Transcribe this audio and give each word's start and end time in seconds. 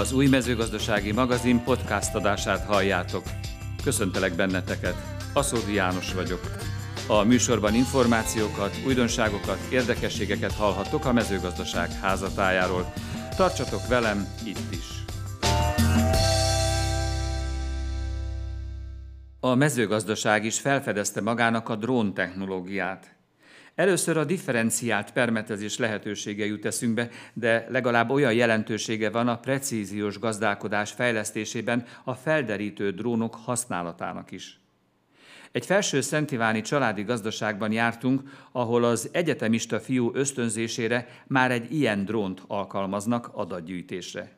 Az 0.00 0.12
új 0.12 0.26
mezőgazdasági 0.26 1.12
magazin 1.12 1.62
podcast 1.64 2.14
adását 2.14 2.66
halljátok. 2.66 3.22
Köszöntelek 3.84 4.34
benneteket, 4.34 4.94
Aszódi 5.32 5.74
János 5.74 6.14
vagyok. 6.14 6.40
A 7.06 7.22
műsorban 7.22 7.74
információkat, 7.74 8.80
újdonságokat, 8.86 9.58
érdekességeket 9.70 10.52
hallhattok 10.52 11.04
a 11.04 11.12
mezőgazdaság 11.12 11.92
házatájáról. 11.92 12.92
Tartsatok 13.36 13.86
velem 13.88 14.28
itt 14.44 14.72
is! 14.72 15.04
A 19.40 19.54
mezőgazdaság 19.54 20.44
is 20.44 20.60
felfedezte 20.60 21.20
magának 21.20 21.68
a 21.68 21.76
drón 21.76 22.14
technológiát. 22.14 23.19
Először 23.80 24.16
a 24.16 24.24
differenciált 24.24 25.12
permetezés 25.12 25.78
lehetősége 25.78 26.46
jut 26.46 26.64
eszünkbe, 26.64 27.08
de 27.32 27.66
legalább 27.68 28.10
olyan 28.10 28.32
jelentősége 28.32 29.10
van 29.10 29.28
a 29.28 29.38
precíziós 29.38 30.18
gazdálkodás 30.18 30.90
fejlesztésében 30.90 31.86
a 32.04 32.14
felderítő 32.14 32.90
drónok 32.90 33.34
használatának 33.34 34.30
is. 34.30 34.60
Egy 35.52 35.66
felső 35.66 36.00
szentiváni 36.00 36.60
családi 36.60 37.02
gazdaságban 37.02 37.72
jártunk, 37.72 38.22
ahol 38.52 38.84
az 38.84 39.08
egyetemista 39.12 39.80
fiú 39.80 40.10
ösztönzésére 40.14 41.06
már 41.26 41.50
egy 41.50 41.72
ilyen 41.72 42.04
drónt 42.04 42.42
alkalmaznak 42.46 43.30
adatgyűjtésre. 43.32 44.32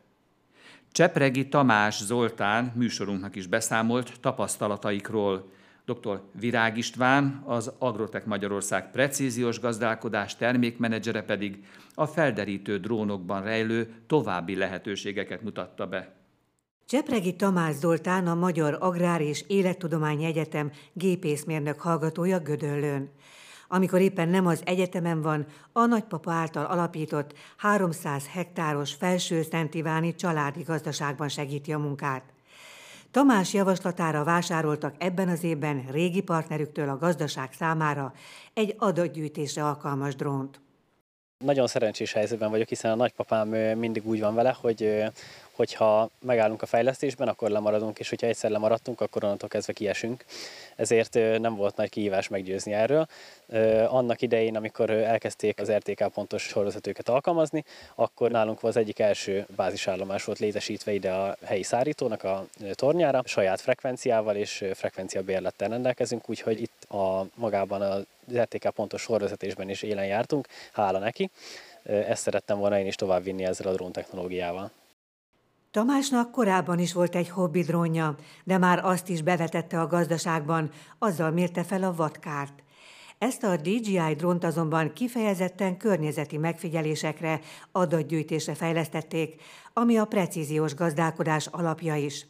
Csepregi 0.93 1.49
Tamás 1.49 2.03
Zoltán 2.05 2.73
műsorunknak 2.77 3.37
is 3.37 3.47
beszámolt 3.47 4.13
tapasztalataikról. 4.21 5.51
Dr. 5.85 6.21
Virág 6.41 6.77
István, 6.77 7.43
az 7.47 7.73
Agrotek 7.79 8.27
Magyarország 8.27 8.91
precíziós 8.91 9.61
gazdálkodás 9.61 10.37
termékmenedzsere 10.37 11.23
pedig 11.23 11.65
a 11.95 12.07
felderítő 12.07 12.79
drónokban 12.79 13.43
rejlő 13.43 13.95
további 14.07 14.57
lehetőségeket 14.57 15.43
mutatta 15.43 15.87
be. 15.87 16.15
Csepregi 16.87 17.37
Tamás 17.37 17.75
Zoltán 17.75 18.27
a 18.27 18.35
Magyar 18.35 18.77
Agrár 18.81 19.21
és 19.21 19.45
Élettudományi 19.47 20.25
Egyetem 20.25 20.71
gépészmérnök 20.93 21.81
hallgatója 21.81 22.39
Gödöllőn. 22.39 23.11
Amikor 23.69 24.01
éppen 24.01 24.29
nem 24.29 24.47
az 24.47 24.63
egyetemen 24.65 25.23
van, 25.23 25.47
a 25.73 25.87
nagypapa 25.87 26.33
által 26.33 26.65
alapított 26.65 27.33
300 27.57 28.27
hektáros 28.27 28.95
felső 28.95 29.43
Szentiváni 29.43 30.15
családi 30.15 30.63
gazdaságban 30.63 31.29
segíti 31.29 31.73
a 31.73 31.79
munkát. 31.79 32.32
Tamás 33.13 33.53
javaslatára 33.53 34.25
vásároltak 34.25 34.95
ebben 34.99 35.29
az 35.29 35.45
évben 35.45 35.85
régi 35.91 36.21
partnerüktől 36.23 36.89
a 36.89 36.99
gazdaság 36.99 37.53
számára 37.53 38.13
egy 38.55 38.75
adatgyűjtésre 38.79 39.65
alkalmas 39.65 40.15
drónt. 40.15 40.61
Nagyon 41.39 41.67
szerencsés 41.67 42.13
helyzetben 42.13 42.51
vagyok, 42.51 42.69
hiszen 42.69 42.91
a 42.91 42.95
nagypapám 42.95 43.49
mindig 43.79 44.07
úgy 44.07 44.21
van 44.21 44.35
vele, 44.35 44.57
hogy 44.61 45.05
hogyha 45.53 46.11
megállunk 46.21 46.63
a 46.63 46.67
fejlesztésben, 46.67 47.29
akkor 47.29 47.51
lemaradunk, 47.51 47.99
és 47.99 48.09
hogyha 48.09 48.27
egyszer 48.27 48.51
lemaradtunk, 48.51 49.01
akkor 49.01 49.25
onnantól 49.25 49.49
kezdve 49.49 49.73
kiesünk. 49.73 50.25
Ezért 50.77 51.15
nem 51.39 51.57
volt 51.57 51.77
nagy 51.77 51.89
kihívás 51.89 52.29
meggyőzni 52.29 52.73
erről. 52.73 53.07
Annak 53.87 54.23
idején, 54.23 54.57
amikor 54.57 54.91
elkezdték 54.91 55.61
az 55.61 55.73
RTK 55.73 56.09
pontos 56.09 56.43
sorvezetőket 56.43 57.09
alkalmazni, 57.09 57.65
akkor 57.95 58.31
nálunk 58.31 58.63
az 58.63 58.77
egyik 58.77 58.99
első 58.99 59.47
bázisállomás 59.57 60.25
volt 60.25 60.39
létesítve 60.39 60.93
ide 60.93 61.13
a 61.13 61.37
helyi 61.45 61.63
szárítónak 61.63 62.25
a 62.25 62.47
tornyára, 62.73 63.23
saját 63.25 63.61
frekvenciával 63.61 64.37
és 64.37 64.65
frekvencia 64.75 65.23
bérlettel 65.23 65.69
rendelkezünk, 65.69 66.29
úgyhogy 66.29 66.61
itt 66.61 66.91
a 66.91 67.27
magában 67.35 67.83
az 67.83 68.05
RTK 68.35 68.71
pontos 68.71 69.03
sorvezetésben 69.03 69.69
is 69.69 69.83
élen 69.83 70.07
jártunk, 70.07 70.49
hála 70.73 70.99
neki. 70.99 71.31
Ezt 71.83 72.23
szerettem 72.23 72.59
volna 72.59 72.79
én 72.79 72.87
is 72.87 72.95
továbbvinni 72.95 73.45
ezzel 73.45 73.67
a 73.67 73.73
drón 73.73 73.93
technológiával. 73.93 74.71
Tamásnak 75.73 76.31
korábban 76.31 76.79
is 76.79 76.93
volt 76.93 77.15
egy 77.15 77.29
hobbi 77.29 77.63
drónja, 77.63 78.17
de 78.45 78.59
már 78.59 78.85
azt 78.85 79.09
is 79.09 79.23
bevetette 79.23 79.81
a 79.81 79.87
gazdaságban, 79.87 80.71
azzal 80.99 81.31
mérte 81.31 81.65
fel 81.65 81.83
a 81.83 81.95
vatkárt. 81.95 82.63
Ezt 83.19 83.43
a 83.43 83.57
DJI 83.57 84.15
drónt 84.17 84.45
azonban 84.45 84.93
kifejezetten 84.93 85.77
környezeti 85.77 86.37
megfigyelésekre, 86.37 87.41
adatgyűjtésre 87.71 88.55
fejlesztették, 88.55 89.43
ami 89.73 89.97
a 89.97 90.05
precíziós 90.05 90.75
gazdálkodás 90.75 91.47
alapja 91.47 91.97
is. 91.97 92.27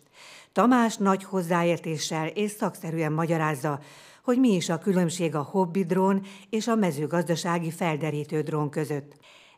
Tamás 0.53 0.97
nagy 0.97 1.25
hozzáértéssel 1.25 2.27
és 2.27 2.51
szakszerűen 2.51 3.13
magyarázza, 3.13 3.81
hogy 4.25 4.39
mi 4.39 4.55
is 4.55 4.69
a 4.69 4.79
különbség 4.79 5.35
a 5.35 5.43
hobbi 5.43 5.85
drón 5.85 6.23
és 6.51 6.67
a 6.67 6.75
mezőgazdasági 6.75 7.71
felderítő 7.71 8.41
drón 8.41 8.71
között. 8.71 9.15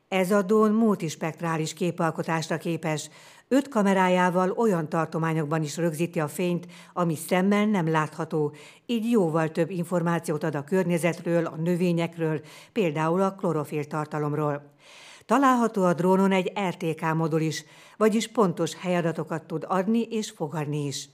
Ez 0.09 0.31
a 0.31 0.43
drón 0.43 0.71
multispektrális 0.71 1.73
képalkotásra 1.75 2.57
képes, 2.57 3.11
öt 3.49 3.69
kamerájával 3.69 4.51
olyan 4.51 4.89
tartományokban 4.89 5.63
is 5.63 5.77
rögzíti 5.77 6.21
a 6.21 6.29
fényt, 6.29 6.67
ami 6.93 7.15
szemmel 7.15 7.67
nem 7.67 7.91
látható, 7.91 8.55
így 8.87 9.11
jóval 9.11 9.51
több 9.51 9.71
információt 9.71 10.43
ad 10.43 10.55
a 10.55 10.65
környezetről, 10.65 11.47
a 11.47 11.57
növényekről, 11.57 12.41
például 12.73 13.23
a 13.23 13.35
klorofil 13.35 13.85
tartalomról. 13.85 14.73
Található 15.27 15.83
a 15.83 15.95
drónon 15.95 16.33
egy 16.33 16.53
RTK 16.69 17.15
modul 17.15 17.41
is, 17.41 17.65
vagyis 17.97 18.29
pontos 18.29 18.75
helyadatokat 18.75 19.47
tud 19.47 19.65
adni 19.69 20.03
és 20.03 20.31
fogadni 20.31 20.87
is. 20.87 21.09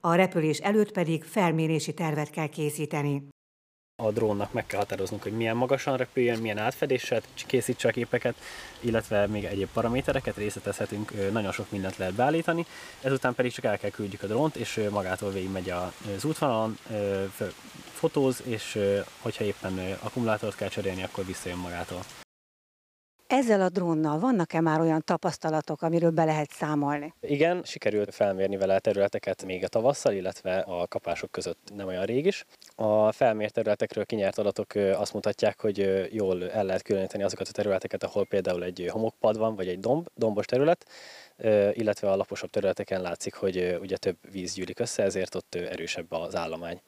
A 0.00 0.14
repülés 0.14 0.58
előtt 0.58 0.92
pedig 0.92 1.24
felmérési 1.24 1.94
tervet 1.94 2.30
kell 2.30 2.46
készíteni 2.46 3.28
a 4.02 4.10
drónnak 4.10 4.52
meg 4.52 4.66
kell 4.66 4.78
határoznunk, 4.78 5.22
hogy 5.22 5.32
milyen 5.32 5.56
magasan 5.56 5.96
repüljön, 5.96 6.38
milyen 6.38 6.58
átfedéssel 6.58 7.20
készítse 7.46 7.88
a 7.88 7.90
képeket, 7.90 8.34
illetve 8.80 9.26
még 9.26 9.44
egyéb 9.44 9.68
paramétereket 9.72 10.36
részletezhetünk, 10.36 11.32
nagyon 11.32 11.52
sok 11.52 11.70
mindent 11.70 11.96
lehet 11.96 12.14
beállítani. 12.14 12.66
Ezután 13.00 13.34
pedig 13.34 13.52
csak 13.52 13.64
el 13.64 13.78
kell 13.78 13.90
küldjük 13.90 14.22
a 14.22 14.26
drónt, 14.26 14.56
és 14.56 14.86
magától 14.90 15.30
végigmegy 15.30 15.70
az 15.70 16.24
útvonalon, 16.24 16.78
fotóz, 17.92 18.42
és 18.44 18.78
hogyha 19.20 19.44
éppen 19.44 19.96
akkumulátort 20.00 20.56
kell 20.56 20.68
cserélni, 20.68 21.02
akkor 21.02 21.24
visszajön 21.24 21.58
magától. 21.58 22.00
Ezzel 23.26 23.60
a 23.60 23.68
drónnal 23.68 24.18
vannak-e 24.18 24.60
már 24.60 24.80
olyan 24.80 25.02
tapasztalatok, 25.04 25.82
amiről 25.82 26.10
be 26.10 26.24
lehet 26.24 26.50
számolni? 26.50 27.14
Igen, 27.20 27.62
sikerült 27.64 28.14
felmérni 28.14 28.56
vele 28.56 28.74
a 28.74 28.78
területeket 28.78 29.44
még 29.44 29.64
a 29.64 29.68
tavasszal, 29.68 30.12
illetve 30.12 30.58
a 30.58 30.86
kapások 30.86 31.30
között 31.30 31.58
nem 31.74 31.86
olyan 31.86 32.04
rég 32.04 32.26
is. 32.26 32.44
A 32.74 33.12
felmért 33.12 33.52
területekről 33.52 34.04
kinyert 34.04 34.38
adatok 34.38 34.74
azt 34.74 35.12
mutatják, 35.12 35.60
hogy 35.60 36.08
jól 36.12 36.50
el 36.50 36.64
lehet 36.64 36.82
különíteni 36.82 37.22
azokat 37.22 37.48
a 37.48 37.52
területeket, 37.52 38.02
ahol 38.02 38.26
például 38.26 38.64
egy 38.64 38.88
homokpad 38.90 39.38
van, 39.38 39.54
vagy 39.56 39.68
egy 39.68 39.80
domb, 39.80 40.06
dombos 40.14 40.44
terület, 40.44 40.86
illetve 41.72 42.10
a 42.10 42.16
laposabb 42.16 42.50
területeken 42.50 43.00
látszik, 43.00 43.34
hogy 43.34 43.78
ugye 43.80 43.96
több 43.96 44.16
víz 44.30 44.54
gyűlik 44.54 44.78
össze, 44.78 45.02
ezért 45.02 45.34
ott 45.34 45.54
erősebb 45.54 46.12
az 46.12 46.36
állomány. 46.36 46.80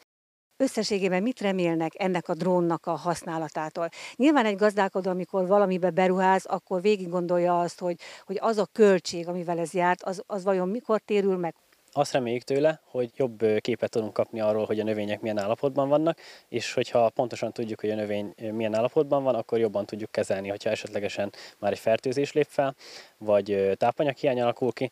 Összességében 0.61 1.23
mit 1.23 1.41
remélnek 1.41 1.93
ennek 1.97 2.29
a 2.29 2.35
drónnak 2.35 2.87
a 2.87 2.91
használatától? 2.97 3.89
Nyilván 4.17 4.47
egy 4.47 4.57
gazdálkodó, 4.57 5.11
amikor 5.11 5.47
valamibe 5.47 5.91
beruház, 5.91 6.45
akkor 6.45 6.81
végig 6.81 7.09
gondolja 7.09 7.61
azt, 7.61 7.81
hogy, 7.81 7.97
hogy 8.27 8.39
az 8.41 8.59
a 8.59 8.69
költség, 8.73 9.29
amivel 9.29 9.59
ez 9.59 9.73
járt, 9.73 10.03
az, 10.03 10.23
az 10.27 10.45
vajon 10.45 10.69
mikor 10.69 11.01
térül 11.01 11.37
meg, 11.37 11.55
azt 11.93 12.13
reméljük 12.13 12.43
tőle, 12.43 12.81
hogy 12.85 13.11
jobb 13.17 13.45
képet 13.61 13.91
tudunk 13.91 14.13
kapni 14.13 14.41
arról, 14.41 14.65
hogy 14.65 14.81
a 14.81 14.85
növények 14.85 15.21
milyen 15.21 15.39
állapotban 15.39 15.89
vannak, 15.89 16.19
és 16.49 16.73
hogyha 16.73 17.09
pontosan 17.09 17.53
tudjuk, 17.53 17.81
hogy 17.81 17.91
a 17.91 17.95
növény 17.95 18.35
milyen 18.53 18.75
állapotban 18.75 19.23
van, 19.23 19.35
akkor 19.35 19.59
jobban 19.59 19.87
tudjuk 19.87 20.11
kezelni, 20.11 20.49
hogyha 20.49 20.71
esetlegesen 20.71 21.33
már 21.59 21.73
egy 21.73 21.79
fertőzés 21.79 22.33
lép 22.33 22.47
fel, 22.49 22.75
vagy 23.19 23.73
tápanyaghiány 23.77 24.41
alakul 24.41 24.73
ki, 24.73 24.91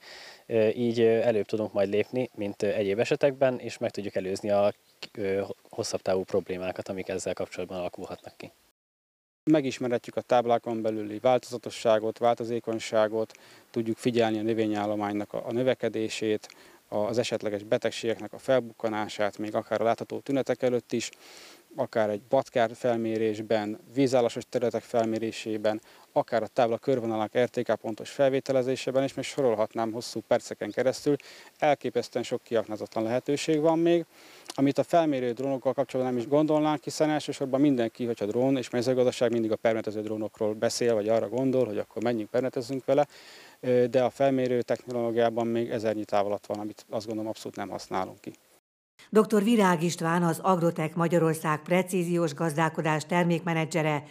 így 0.75 1.01
előbb 1.01 1.47
tudunk 1.47 1.73
majd 1.73 1.89
lépni, 1.89 2.31
mint 2.35 2.63
egyéb 2.63 2.99
esetekben, 2.99 3.59
és 3.59 3.79
meg 3.79 3.91
tudjuk 3.91 4.15
előzni 4.15 4.51
a 4.51 4.73
hosszabb 5.69 6.03
távú 6.03 6.25
problémákat, 6.25 6.89
amik 6.89 7.09
ezzel 7.09 7.35
kapcsolatban 7.35 7.79
alakulhatnak 7.79 8.37
ki. 8.37 8.53
Megismerhetjük 9.45 10.17
a 10.17 10.21
táblákon 10.21 10.83
belüli 10.83 11.19
változatosságot, 11.19 12.19
változékonyságot, 12.19 13.33
tudjuk 13.71 13.97
figyelni 13.97 14.39
a 14.39 14.43
növényállománynak 14.43 15.33
a 15.33 15.53
növekedését, 15.53 16.49
az 16.89 17.19
esetleges 17.19 17.63
betegségeknek 17.63 18.33
a 18.33 18.39
felbukkanását, 18.39 19.39
még 19.39 19.55
akár 19.55 19.81
a 19.81 19.85
látható 19.85 20.19
tünetek 20.19 20.63
előtt 20.63 20.93
is, 20.93 21.11
akár 21.77 22.11
egy 22.11 22.23
batkár 22.23 22.71
felmérésben, 22.75 23.79
vízállásos 23.95 24.45
területek 24.49 24.83
felmérésében, 24.83 25.81
akár 26.13 26.43
a 26.43 26.47
tábla 26.47 26.79
körvonalak 26.79 27.39
RTK 27.39 27.75
pontos 27.75 28.11
felvételezésében, 28.11 29.03
és 29.03 29.15
még 29.15 29.25
sorolhatnám 29.25 29.93
hosszú 29.93 30.21
perceken 30.27 30.71
keresztül. 30.71 31.17
Elképesztően 31.59 32.25
sok 32.25 32.43
kiaknázatlan 32.43 33.05
lehetőség 33.05 33.61
van 33.61 33.79
még, 33.79 34.05
amit 34.49 34.79
a 34.79 34.83
felmérő 34.83 35.33
drónokkal 35.33 35.73
kapcsolatban 35.73 36.15
nem 36.15 36.23
is 36.23 36.29
gondolnánk, 36.29 36.85
hiszen 36.85 37.11
elsősorban 37.11 37.61
mindenki, 37.61 38.05
hogyha 38.05 38.27
drón 38.27 38.57
és 38.57 38.71
mezőgazdaság 38.71 39.33
mindig 39.33 39.53
a 39.53 39.57
permetező 39.57 40.01
drónokról 40.01 40.55
beszél, 40.55 40.95
vagy 40.95 41.09
arra 41.09 41.29
gondol, 41.29 41.67
hogy 41.67 41.79
akkor 41.79 42.03
menjünk 42.03 42.31
permetezünk 42.31 42.85
vele, 42.85 43.07
de 43.91 44.03
a 44.03 44.11
felmérő 44.11 44.63
technológiában 44.63 45.47
még 45.47 45.71
ezernyi 45.71 46.05
távolat 46.05 46.47
van, 46.47 46.59
amit 46.59 46.87
azt 46.91 47.07
gondolom 47.07 47.31
abszolút 47.31 47.57
nem 47.57 47.69
használunk 47.69 48.21
ki. 48.21 48.33
Dr. 49.11 49.43
Virág 49.43 49.83
István, 49.83 50.23
az 50.23 50.39
Agrotek 50.39 50.95
Magyarország 50.95 51.63
precíziós 51.63 52.35
gazdálkodás 52.35 53.07
termékmenedzsere, 53.07 54.03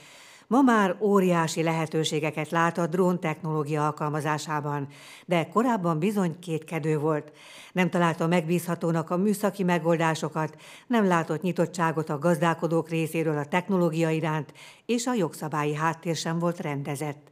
Ma 0.48 0.62
már 0.62 0.98
óriási 1.00 1.64
lehetőségeket 1.64 2.50
lát 2.50 2.78
a 2.78 2.88
drón 2.88 3.20
technológia 3.20 3.86
alkalmazásában, 3.86 4.88
de 5.26 5.48
korábban 5.48 6.00
bizony 6.00 6.40
kétkedő 6.40 6.98
volt. 6.98 7.32
Nem 7.72 7.90
találta 7.90 8.28
megbízhatónak 8.28 9.10
a 9.10 9.18
műszaki 9.18 9.64
megoldásokat, 9.64 10.56
nem 10.88 11.08
látott 11.08 11.42
nyitottságot 11.42 12.10
a 12.10 12.20
gazdálkodók 12.20 12.90
részéről 12.90 13.38
a 13.38 13.46
technológia 13.46 14.10
iránt, 14.10 14.54
és 14.86 15.06
a 15.06 15.14
jogszabályi 15.14 15.74
háttér 15.74 16.16
sem 16.16 16.40
volt 16.40 16.60
rendezett. 16.60 17.32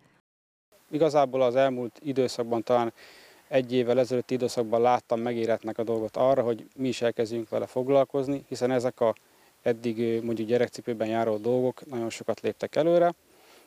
Igazából 0.89 1.41
az 1.41 1.55
elmúlt 1.55 1.99
időszakban 2.03 2.63
talán 2.63 2.93
egy 3.47 3.73
évvel 3.73 3.99
ezelőtt 3.99 4.31
időszakban 4.31 4.81
láttam 4.81 5.19
megéretnek 5.19 5.77
a 5.77 5.83
dolgot 5.83 6.17
arra, 6.17 6.41
hogy 6.41 6.65
mi 6.75 6.87
is 6.87 7.01
elkezdjünk 7.01 7.49
vele 7.49 7.65
foglalkozni, 7.65 8.45
hiszen 8.47 8.71
ezek 8.71 8.99
a 8.99 9.15
eddig 9.61 10.23
mondjuk 10.23 10.47
gyerekcipőben 10.47 11.07
járó 11.07 11.37
dolgok 11.37 11.85
nagyon 11.85 12.09
sokat 12.09 12.39
léptek 12.39 12.75
előre. 12.75 13.13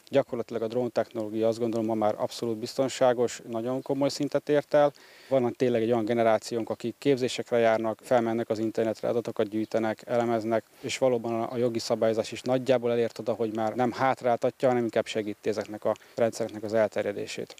Gyakorlatilag 0.09 0.63
a 0.63 0.67
drón 0.67 0.93
technológia 0.93 1.49
azt 1.49 1.59
gondolom 1.59 1.87
ma 1.87 1.95
már 1.95 2.15
abszolút 2.19 2.57
biztonságos, 2.57 3.41
nagyon 3.49 3.83
komoly 3.83 4.09
szintet 4.09 4.49
ért 4.49 4.75
el. 4.75 4.93
Van 5.29 5.53
tényleg 5.53 5.83
egy 5.83 5.93
olyan 5.93 6.05
generációnk, 6.05 6.71
akik 6.71 6.95
képzésekre 6.99 7.59
járnak, 7.59 8.01
felmennek 8.03 8.49
az 8.49 8.59
internetre, 8.59 9.09
adatokat 9.09 9.49
gyűjtenek, 9.49 10.03
elemeznek, 10.07 10.65
és 10.81 10.99
valóban 10.99 11.43
a 11.43 11.57
jogi 11.57 11.79
szabályozás 11.79 12.33
is 12.33 12.43
nagyjából 12.43 12.91
elért 12.91 13.19
oda, 13.19 13.33
hogy 13.33 13.55
már 13.55 13.75
nem 13.75 13.93
hátráltatja, 13.93 14.69
hanem 14.69 14.83
inkább 14.83 15.07
segíti 15.07 15.49
ezeknek 15.49 15.85
a 15.85 15.95
rendszereknek 16.15 16.63
az 16.63 16.75
elterjedését. 16.75 17.55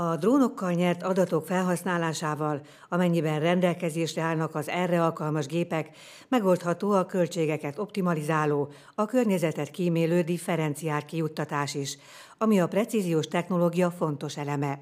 A 0.00 0.16
drónokkal 0.16 0.72
nyert 0.72 1.02
adatok 1.02 1.46
felhasználásával, 1.46 2.60
amennyiben 2.88 3.40
rendelkezésre 3.40 4.22
állnak 4.22 4.54
az 4.54 4.68
erre 4.68 5.04
alkalmas 5.04 5.46
gépek, 5.46 5.90
megoldható 6.28 6.90
a 6.90 7.06
költségeket 7.06 7.78
optimalizáló, 7.78 8.68
a 8.94 9.04
környezetet 9.04 9.70
kímélő 9.70 10.22
differenciált 10.22 11.04
kijuttatás 11.04 11.74
is, 11.74 11.98
ami 12.38 12.60
a 12.60 12.68
precíziós 12.68 13.26
technológia 13.26 13.90
fontos 13.90 14.36
eleme. 14.36 14.78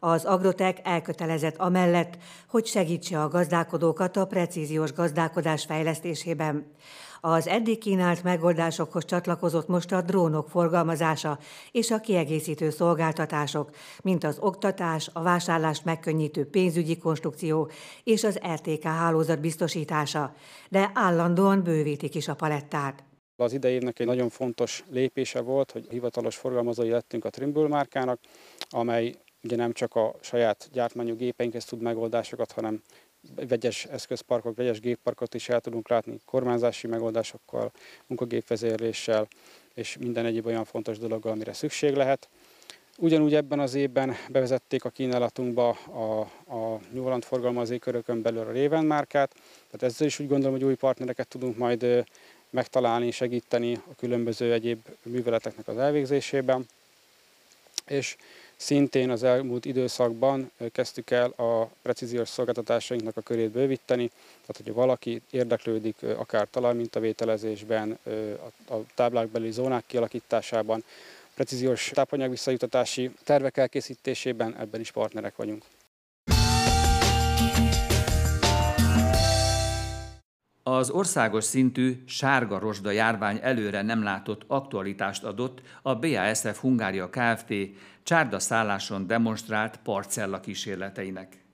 Az 0.00 0.24
Agrotek 0.24 0.80
elkötelezett 0.82 1.56
amellett, 1.56 2.18
hogy 2.48 2.66
segítse 2.66 3.22
a 3.22 3.28
gazdálkodókat 3.28 4.16
a 4.16 4.26
precíziós 4.26 4.92
gazdálkodás 4.92 5.64
fejlesztésében. 5.64 6.66
Az 7.24 7.46
eddig 7.46 7.78
kínált 7.78 8.22
megoldásokhoz 8.22 9.04
csatlakozott 9.04 9.68
most 9.68 9.92
a 9.92 10.02
drónok 10.02 10.48
forgalmazása 10.48 11.38
és 11.70 11.90
a 11.90 12.00
kiegészítő 12.00 12.70
szolgáltatások, 12.70 13.70
mint 14.02 14.24
az 14.24 14.38
oktatás, 14.40 15.10
a 15.12 15.22
vásárlást 15.22 15.84
megkönnyítő 15.84 16.46
pénzügyi 16.46 16.98
konstrukció 16.98 17.70
és 18.04 18.24
az 18.24 18.38
RTK 18.54 18.82
hálózat 18.82 19.40
biztosítása, 19.40 20.34
de 20.68 20.90
állandóan 20.94 21.62
bővítik 21.62 22.14
is 22.14 22.28
a 22.28 22.34
palettát. 22.34 23.04
Az 23.36 23.52
idejének 23.52 23.98
egy 23.98 24.06
nagyon 24.06 24.28
fontos 24.28 24.84
lépése 24.90 25.40
volt, 25.40 25.70
hogy 25.70 25.86
hivatalos 25.90 26.36
forgalmazói 26.36 26.90
lettünk 26.90 27.24
a 27.24 27.30
Trimble 27.30 27.68
márkának, 27.68 28.20
amely 28.68 29.14
ugye 29.42 29.56
nem 29.56 29.72
csak 29.72 29.94
a 29.94 30.14
saját 30.20 30.68
gyártmányú 30.72 31.16
gépeinkhez 31.16 31.64
tud 31.64 31.80
megoldásokat, 31.80 32.52
hanem 32.52 32.82
vegyes 33.48 33.84
eszközparkok, 33.84 34.56
vegyes 34.56 34.80
gépparkot 34.80 35.34
is 35.34 35.48
el 35.48 35.60
tudunk 35.60 35.88
látni 35.88 36.20
kormányzási 36.24 36.86
megoldásokkal, 36.86 37.72
munkagépvezérléssel 38.06 39.28
és 39.74 39.96
minden 40.00 40.24
egyéb 40.24 40.46
olyan 40.46 40.64
fontos 40.64 40.98
dologgal, 40.98 41.32
amire 41.32 41.52
szükség 41.52 41.94
lehet. 41.94 42.28
Ugyanúgy 42.98 43.34
ebben 43.34 43.60
az 43.60 43.74
évben 43.74 44.14
bevezették 44.28 44.84
a 44.84 44.90
kínálatunkba 44.90 45.68
a, 45.70 46.20
a 46.54 46.80
New 46.90 47.02
Holland 47.02 47.24
forgalmazói 47.24 47.78
körökön 47.78 48.22
belül 48.22 48.40
a 48.40 48.52
Raven 48.52 48.84
márkát, 48.84 49.34
tehát 49.70 49.94
ezzel 49.94 50.06
is 50.06 50.18
úgy 50.18 50.28
gondolom, 50.28 50.54
hogy 50.54 50.64
új 50.64 50.74
partnereket 50.74 51.28
tudunk 51.28 51.56
majd 51.56 52.04
megtalálni, 52.50 53.10
segíteni 53.10 53.74
a 53.74 53.94
különböző 53.96 54.52
egyéb 54.52 54.80
műveleteknek 55.02 55.68
az 55.68 55.78
elvégzésében. 55.78 56.66
És 57.86 58.16
Szintén 58.62 59.10
az 59.10 59.22
elmúlt 59.22 59.64
időszakban 59.64 60.50
kezdtük 60.72 61.10
el 61.10 61.30
a 61.30 61.68
precíziós 61.82 62.28
szolgáltatásainknak 62.28 63.16
a 63.16 63.20
körét 63.20 63.50
bővíteni, 63.50 64.06
tehát 64.40 64.56
hogyha 64.56 64.72
valaki 64.72 65.22
érdeklődik 65.30 65.96
akár 66.16 66.48
talajmintavételezésben, 66.50 67.98
a 68.68 68.74
táblákbeli 68.94 69.50
zónák 69.50 69.84
kialakításában, 69.86 70.84
precíziós 71.34 71.90
tápanyag 71.94 72.30
visszajutatási 72.30 73.10
tervek 73.24 73.56
elkészítésében, 73.56 74.56
ebben 74.58 74.80
is 74.80 74.90
partnerek 74.90 75.36
vagyunk. 75.36 75.64
Az 80.64 80.90
országos 80.90 81.44
szintű 81.44 82.02
sárga 82.06 82.58
rozsda 82.58 82.90
járvány 82.90 83.38
előre 83.42 83.82
nem 83.82 84.02
látott 84.02 84.44
aktualitást 84.46 85.24
adott 85.24 85.62
a 85.82 85.94
BASF 85.94 86.60
Hungária 86.60 87.10
Kft. 87.10 87.54
csárda 88.02 88.38
szálláson 88.38 89.06
demonstrált 89.06 89.76
parcella 89.76 90.40
kísérleteinek. 90.40 91.44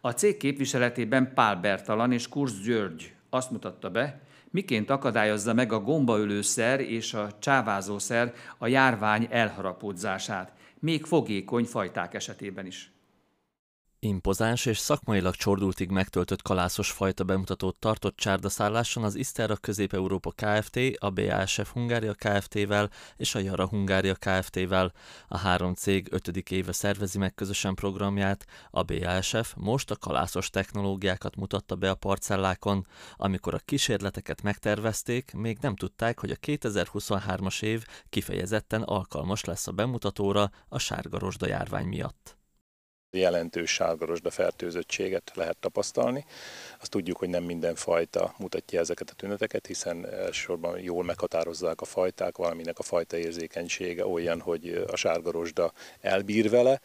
A 0.00 0.10
cég 0.10 0.36
képviseletében 0.36 1.34
Pál 1.34 1.56
Bertalan 1.56 2.12
és 2.12 2.28
Kurz 2.28 2.60
György 2.60 3.14
azt 3.30 3.50
mutatta 3.50 3.90
be, 3.90 4.20
miként 4.50 4.90
akadályozza 4.90 5.54
meg 5.54 5.72
a 5.72 5.80
gombaölőszer 5.80 6.80
és 6.80 7.14
a 7.14 7.28
csávázószer 7.38 8.34
a 8.58 8.66
járvány 8.66 9.26
elharapódzását, 9.30 10.52
még 10.78 11.04
fogékony 11.04 11.64
fajták 11.64 12.14
esetében 12.14 12.66
is. 12.66 12.93
Impozáns 14.04 14.66
és 14.66 14.78
szakmailag 14.78 15.34
csordultig 15.34 15.90
megtöltött 15.90 16.42
kalászos 16.42 16.90
fajta 16.90 17.24
bemutatót 17.24 17.78
tartott 17.78 18.16
csárdaszálláson 18.16 19.04
az 19.04 19.14
Iszterra 19.14 19.56
Közép-Európa 19.56 20.30
Kft., 20.30 20.78
a 20.98 21.10
BASF 21.10 21.72
Hungária 21.72 22.14
Kft-vel 22.14 22.90
és 23.16 23.34
a 23.34 23.38
Jara 23.38 23.68
Hungária 23.68 24.14
Kft-vel. 24.14 24.92
A 25.28 25.38
három 25.38 25.74
cég 25.74 26.08
ötödik 26.10 26.50
éve 26.50 26.72
szervezi 26.72 27.18
meg 27.18 27.34
közösen 27.34 27.74
programját, 27.74 28.46
a 28.70 28.82
BASF 28.82 29.54
most 29.56 29.90
a 29.90 29.96
kalászos 29.96 30.50
technológiákat 30.50 31.36
mutatta 31.36 31.74
be 31.74 31.90
a 31.90 31.94
parcellákon. 31.94 32.86
Amikor 33.16 33.54
a 33.54 33.62
kísérleteket 33.64 34.42
megtervezték, 34.42 35.32
még 35.32 35.58
nem 35.60 35.76
tudták, 35.76 36.20
hogy 36.20 36.30
a 36.30 36.36
2023-as 36.36 37.62
év 37.62 37.84
kifejezetten 38.08 38.82
alkalmas 38.82 39.44
lesz 39.44 39.66
a 39.66 39.72
bemutatóra 39.72 40.50
a 40.68 40.78
sárgarosda 40.78 41.46
járvány 41.46 41.86
miatt 41.86 42.42
jelentős 43.18 43.70
sárgarosda 43.70 44.30
fertőzöttséget 44.30 45.32
lehet 45.34 45.56
tapasztalni. 45.56 46.24
Azt 46.80 46.90
tudjuk, 46.90 47.16
hogy 47.16 47.28
nem 47.28 47.42
minden 47.42 47.74
fajta 47.74 48.34
mutatja 48.38 48.80
ezeket 48.80 49.10
a 49.10 49.14
tüneteket, 49.14 49.66
hiszen 49.66 50.06
elsősorban 50.06 50.78
jól 50.80 51.04
meghatározzák 51.04 51.80
a 51.80 51.84
fajták, 51.84 52.36
valaminek 52.36 52.78
a 52.78 52.82
fajta 52.82 53.16
érzékenysége 53.16 54.06
olyan, 54.06 54.40
hogy 54.40 54.84
a 54.90 54.96
sárgarosda 54.96 55.72
elbír 56.00 56.50
vele, 56.50 56.80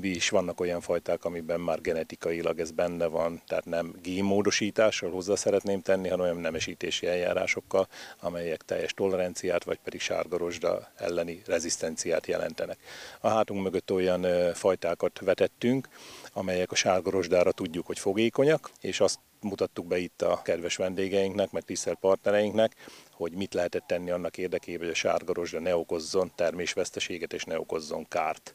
is 0.00 0.28
vannak 0.28 0.60
olyan 0.60 0.80
fajták, 0.80 1.24
amiben 1.24 1.60
már 1.60 1.80
genetikailag 1.80 2.60
ez 2.60 2.70
benne 2.70 3.06
van, 3.06 3.42
tehát 3.46 3.64
nem 3.64 3.94
génmódosítással 4.02 5.10
hozzá 5.10 5.34
szeretném 5.34 5.80
tenni, 5.80 6.08
hanem 6.08 6.24
olyan 6.24 6.40
nemesítési 6.40 7.06
eljárásokkal, 7.06 7.88
amelyek 8.20 8.62
teljes 8.62 8.92
toleranciát, 8.94 9.64
vagy 9.64 9.78
pedig 9.84 10.00
sárgarosda 10.00 10.90
elleni 10.96 11.42
rezisztenciát 11.46 12.26
jelentenek. 12.26 12.78
A 13.20 13.28
hátunk 13.28 13.62
mögött 13.62 13.92
olyan 13.92 14.52
fajtákat 14.54 15.20
vetettünk, 15.20 15.88
amelyek 16.32 16.72
a 16.72 16.74
sárgarosdára 16.74 17.52
tudjuk, 17.52 17.86
hogy 17.86 17.98
fogékonyak, 17.98 18.70
és 18.80 19.00
azt 19.00 19.18
mutattuk 19.40 19.86
be 19.86 19.98
itt 19.98 20.22
a 20.22 20.40
kedves 20.42 20.76
vendégeinknek, 20.76 21.50
meg 21.50 21.62
tisztelt 21.62 21.98
partnereinknek, 21.98 22.74
hogy 23.12 23.32
mit 23.32 23.54
lehetett 23.54 23.86
tenni 23.86 24.10
annak 24.10 24.38
érdekében, 24.38 24.80
hogy 24.80 24.90
a 24.90 24.94
sárgarosda 24.94 25.60
ne 25.60 25.76
okozzon 25.76 26.32
termésveszteséget 26.34 27.32
és 27.32 27.44
ne 27.44 27.58
okozzon 27.58 28.08
kárt. 28.08 28.54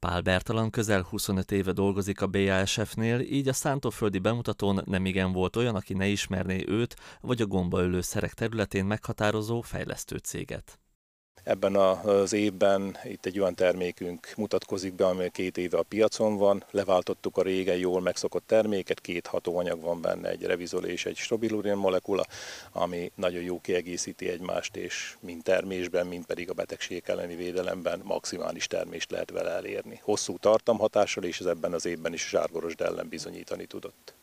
Pál 0.00 0.20
Bertalan 0.20 0.70
közel 0.70 1.02
25 1.02 1.52
éve 1.52 1.72
dolgozik 1.72 2.20
a 2.20 2.26
BASF-nél, 2.26 3.20
így 3.20 3.48
a 3.48 3.52
szántóföldi 3.52 4.18
bemutatón 4.18 4.82
nem 4.84 5.06
igen 5.06 5.32
volt 5.32 5.56
olyan, 5.56 5.74
aki 5.74 5.94
ne 5.94 6.06
ismerné 6.06 6.64
őt, 6.66 6.96
vagy 7.20 7.42
a 7.42 7.46
gombaölő 7.46 8.00
szerek 8.00 8.34
területén 8.34 8.84
meghatározó 8.84 9.60
fejlesztő 9.60 10.16
céget. 10.16 10.78
Ebben 11.42 11.76
az 11.76 12.32
évben 12.32 12.96
itt 13.04 13.26
egy 13.26 13.40
olyan 13.40 13.54
termékünk 13.54 14.32
mutatkozik 14.36 14.94
be, 14.94 15.06
ami 15.06 15.30
két 15.30 15.58
éve 15.58 15.78
a 15.78 15.82
piacon 15.82 16.36
van. 16.36 16.64
Leváltottuk 16.70 17.36
a 17.36 17.42
régen 17.42 17.76
jól 17.76 18.00
megszokott 18.00 18.46
terméket, 18.46 19.00
két 19.00 19.26
hatóanyag 19.26 19.80
van 19.80 20.00
benne, 20.00 20.28
egy 20.28 20.42
revizol 20.42 20.84
és 20.84 21.06
egy 21.06 21.16
strobilurin 21.16 21.76
molekula, 21.76 22.24
ami 22.72 23.12
nagyon 23.14 23.42
jó 23.42 23.60
kiegészíti 23.60 24.28
egymást, 24.28 24.76
és 24.76 25.16
mind 25.20 25.42
termésben, 25.42 26.06
mind 26.06 26.26
pedig 26.26 26.50
a 26.50 26.52
betegség 26.52 27.02
elleni 27.06 27.34
védelemben 27.34 28.00
maximális 28.04 28.66
termést 28.66 29.10
lehet 29.10 29.30
vele 29.30 29.50
elérni. 29.50 30.00
Hosszú 30.02 30.38
tartamhatással, 30.38 31.24
és 31.24 31.40
ez 31.40 31.46
ebben 31.46 31.72
az 31.72 31.86
évben 31.86 32.12
is 32.12 32.24
a 32.24 32.28
zsárgoros 32.28 32.74
ellen 32.74 33.08
bizonyítani 33.08 33.66
tudott. 33.66 34.17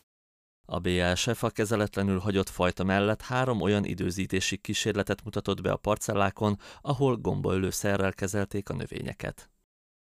A 0.65 0.79
BASF 0.79 1.43
a 1.43 1.49
kezeletlenül 1.49 2.19
hagyott 2.19 2.49
fajta 2.49 2.83
mellett 2.83 3.21
három 3.21 3.61
olyan 3.61 3.85
időzítési 3.85 4.57
kísérletet 4.57 5.23
mutatott 5.23 5.61
be 5.61 5.71
a 5.71 5.75
parcellákon, 5.75 6.59
ahol 6.81 7.15
gombaölő 7.15 7.69
szerrel 7.69 8.13
kezelték 8.13 8.69
a 8.69 8.73
növényeket. 8.73 9.49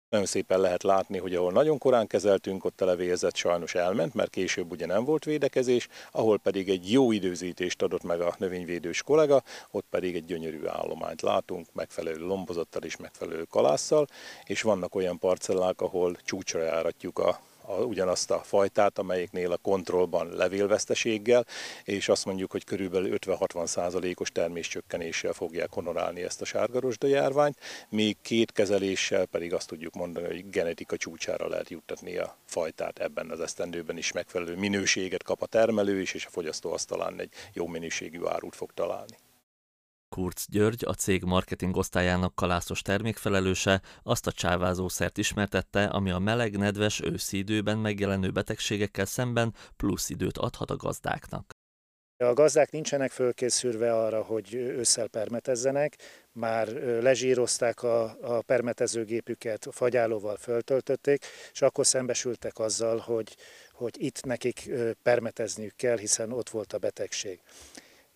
Nagyon 0.10 0.26
szépen 0.26 0.60
lehet 0.60 0.84
látni, 0.84 1.18
hogy 1.18 1.36
ahol 1.36 1.52
nagyon 1.52 1.78
korán 1.78 2.08
kezeltünk, 2.08 2.66
ott 2.66 2.82
a 2.82 2.86
levérzet 2.86 3.36
sajnos 3.36 3.76
elment, 3.76 4.14
mert 4.14 4.30
később 4.30 4.72
ugye 4.72 4.86
nem 4.86 5.04
volt 5.04 5.24
védekezés, 5.24 5.88
ahol 6.12 6.40
pedig 6.40 6.70
egy 6.70 6.92
jó 6.92 7.12
időzítést 7.12 7.82
adott 7.82 8.04
meg 8.04 8.22
a 8.22 8.36
növényvédős 8.38 9.04
kollega, 9.04 9.44
ott 9.72 9.86
pedig 9.90 10.16
egy 10.16 10.26
gyönyörű 10.26 10.66
állományt 10.66 11.22
látunk, 11.22 11.68
megfelelő 11.74 12.26
lombozattal 12.26 12.84
és 12.84 12.98
megfelelő 12.98 13.44
kalásszal, 13.44 14.08
és 14.46 14.62
vannak 14.62 14.96
olyan 14.96 15.20
parcellák, 15.20 15.82
ahol 15.82 16.18
csúcsra 16.26 16.62
járatjuk 16.62 17.20
a 17.20 17.40
a, 17.68 17.74
ugyanazt 17.74 18.32
a 18.32 18.42
fajtát, 18.44 19.00
amelyiknél 19.00 19.52
a 19.52 19.58
kontrollban 19.58 20.36
levélveszteséggel, 20.36 21.46
és 21.84 22.10
azt 22.10 22.26
mondjuk, 22.26 22.52
hogy 22.52 22.64
körülbelül 22.64 23.18
50-60 23.26 23.66
százalékos 23.66 24.32
terméscsökkenéssel 24.32 25.34
fogják 25.34 25.74
honorálni 25.74 26.24
ezt 26.24 26.42
a 26.42 26.46
sárgarosda 26.46 27.08
járványt, 27.08 27.58
még 27.90 28.18
két 28.22 28.52
kezeléssel 28.52 29.26
pedig 29.26 29.54
azt 29.54 29.68
tudjuk 29.68 29.94
mondani, 29.94 30.26
hogy 30.26 30.50
genetika 30.50 30.98
csúcsára 30.98 31.48
lehet 31.48 31.70
juttatni 31.70 32.18
a 32.18 32.38
fajtát 32.46 33.00
ebben 33.00 33.30
az 33.30 33.40
esztendőben 33.40 33.98
is 33.98 34.12
megfelelő 34.12 34.56
minőséget 34.56 35.24
kap 35.24 35.42
a 35.42 35.46
termelő 35.46 36.02
is, 36.02 36.14
és 36.14 36.26
a 36.26 36.30
fogyasztó 36.30 36.72
asztalán 36.72 37.20
egy 37.20 37.32
jó 37.54 37.68
minőségű 37.68 38.26
árut 38.26 38.56
fog 38.56 38.72
találni. 38.74 39.18
Kurz 40.18 40.46
György, 40.50 40.84
a 40.86 40.94
cég 40.94 41.24
marketing 41.24 41.78
osztályának 41.78 42.36
kalászos 42.36 42.82
termékfelelőse 42.82 43.82
azt 44.04 44.28
a 44.28 44.32
csávázószert 44.32 45.18
ismertette, 45.18 45.84
ami 45.84 46.12
a 46.12 46.20
meleg, 46.20 46.58
nedves 46.58 47.02
őszi 47.02 47.38
időben 47.38 47.78
megjelenő 47.78 48.32
betegségekkel 48.32 49.06
szemben 49.06 49.54
plusz 49.76 50.10
időt 50.10 50.38
adhat 50.38 50.72
a 50.72 50.76
gazdáknak. 50.76 51.52
A 52.18 52.34
gazdák 52.34 52.72
nincsenek 52.72 53.12
fölkészülve 53.12 53.94
arra, 53.94 54.22
hogy 54.24 54.54
ősszel 54.54 55.08
permetezzenek, 55.08 55.98
már 56.32 56.68
lezsírozták 57.02 57.84
a, 57.84 58.18
a 58.22 58.42
permetezőgépüket, 58.42 59.68
fagyálóval 59.72 60.38
föltöltötték, 60.38 61.26
és 61.52 61.62
akkor 61.62 61.86
szembesültek 61.86 62.60
azzal, 62.60 62.98
hogy, 62.98 63.36
hogy 63.72 64.04
itt 64.04 64.24
nekik 64.24 64.70
permetezniük 65.04 65.76
kell, 65.76 65.98
hiszen 65.98 66.32
ott 66.32 66.50
volt 66.50 66.74
a 66.74 66.78
betegség. 66.78 67.40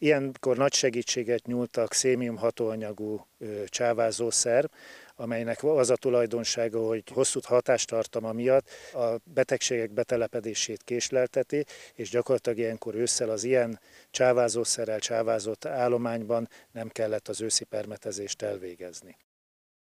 Ilyenkor 0.04 0.58
nagy 0.58 0.74
segítséget 0.74 1.46
nyúltak 1.46 1.94
szémium 1.94 2.38
hatóanyagú 2.38 3.28
csávázószer, 3.66 4.70
amelynek 5.16 5.64
az 5.64 5.90
a 5.90 5.96
tulajdonsága, 5.96 6.88
hogy 6.88 7.04
hosszú 7.14 7.40
hatástartama 7.44 8.32
miatt 8.32 8.70
a 8.94 9.16
betegségek 9.24 9.92
betelepedését 9.92 10.84
késlelteti, 10.84 11.66
és 11.94 12.10
gyakorlatilag 12.10 12.58
ilyenkor 12.58 12.96
ősszel 12.96 13.30
az 13.30 13.44
ilyen 13.44 13.80
csávázószerrel 14.12 15.00
csávázott 15.00 15.66
állományban 15.66 16.50
nem 16.72 16.90
kellett 16.90 17.28
az 17.28 17.42
őszi 17.42 17.64
permetezést 17.64 18.42
elvégezni. 18.42 19.18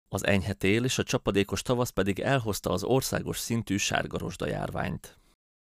Az 0.09 0.25
enyhe 0.25 0.53
tél 0.53 0.83
és 0.83 0.97
a 0.97 1.03
csapadékos 1.03 1.61
tavasz 1.61 1.89
pedig 1.89 2.19
elhozta 2.19 2.69
az 2.69 2.83
országos 2.83 3.39
szintű 3.39 3.77
sárgarosda 3.77 4.47
járványt. 4.47 5.17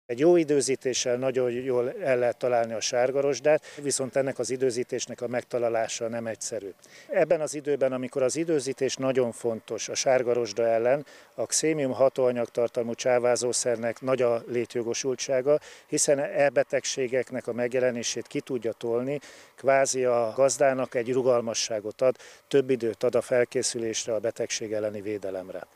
Egy 0.06 0.18
jó 0.18 0.36
időzítéssel 0.36 1.16
nagyon 1.16 1.50
jól 1.50 1.92
el 1.92 2.18
lehet 2.18 2.36
találni 2.36 2.72
a 2.72 2.80
sárgarosdát, 2.80 3.64
viszont 3.82 4.16
ennek 4.16 4.38
az 4.38 4.50
időzítésnek 4.50 5.20
a 5.20 5.28
megtalálása 5.28 6.08
nem 6.08 6.26
egyszerű. 6.26 6.70
Ebben 7.08 7.40
az 7.40 7.54
időben, 7.54 7.92
amikor 7.92 8.22
az 8.22 8.36
időzítés 8.36 8.96
nagyon 8.96 9.32
fontos 9.32 9.88
a 9.88 9.94
sárgarosda 9.94 10.66
ellen, 10.66 11.06
a 11.34 11.46
xémium 11.46 11.92
hatóanyagtartalmú 11.92 12.94
csávázószernek 12.94 14.00
nagy 14.00 14.22
a 14.22 14.42
létjogosultsága, 14.46 15.58
hiszen 15.86 16.18
e 16.18 16.48
betegségeknek 16.50 17.46
a 17.46 17.52
megjelenését 17.52 18.26
ki 18.26 18.40
tudja 18.40 18.72
tolni, 18.72 19.20
kvázi 19.56 20.04
a 20.04 20.32
gazdának 20.36 20.94
egy 20.94 21.12
rugalmasságot 21.12 22.02
ad, 22.02 22.16
több 22.48 22.70
időt 22.70 23.02
ad 23.02 23.14
a 23.14 23.20
felkészülésre, 23.20 24.14
a 24.14 24.18
betegség 24.18 24.72
elleni 24.72 25.00
védelemre. 25.00 25.66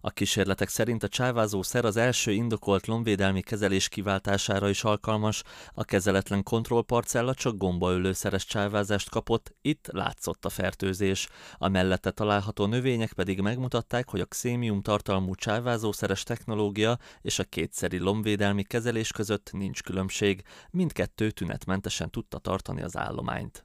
A 0.00 0.10
kísérletek 0.10 0.68
szerint 0.68 1.02
a 1.02 1.08
csávázó 1.08 1.62
szer 1.62 1.84
az 1.84 1.96
első 1.96 2.32
indokolt 2.32 2.86
lombvédelmi 2.86 3.40
kezelés 3.42 3.88
kiváltására 3.88 4.68
is 4.68 4.84
alkalmas, 4.84 5.42
a 5.74 5.84
kezeletlen 5.84 6.42
kontrollparcella 6.42 7.34
csak 7.34 7.56
gombaölőszeres 7.56 8.44
csávázást 8.44 9.10
kapott, 9.10 9.54
itt 9.62 9.88
látszott 9.92 10.44
a 10.44 10.48
fertőzés. 10.48 11.28
A 11.58 11.68
mellette 11.68 12.10
található 12.10 12.66
növények 12.66 13.12
pedig 13.12 13.40
megmutatták, 13.40 14.08
hogy 14.08 14.20
a 14.20 14.26
xémium 14.26 14.82
tartalmú 14.82 15.34
csávázószeres 15.34 16.22
technológia 16.22 16.98
és 17.22 17.38
a 17.38 17.44
kétszeri 17.44 17.98
lombvédelmi 17.98 18.62
kezelés 18.62 19.12
között 19.12 19.50
nincs 19.52 19.82
különbség, 19.82 20.42
mindkettő 20.70 21.30
tünetmentesen 21.30 22.10
tudta 22.10 22.38
tartani 22.38 22.82
az 22.82 22.96
állományt. 22.96 23.64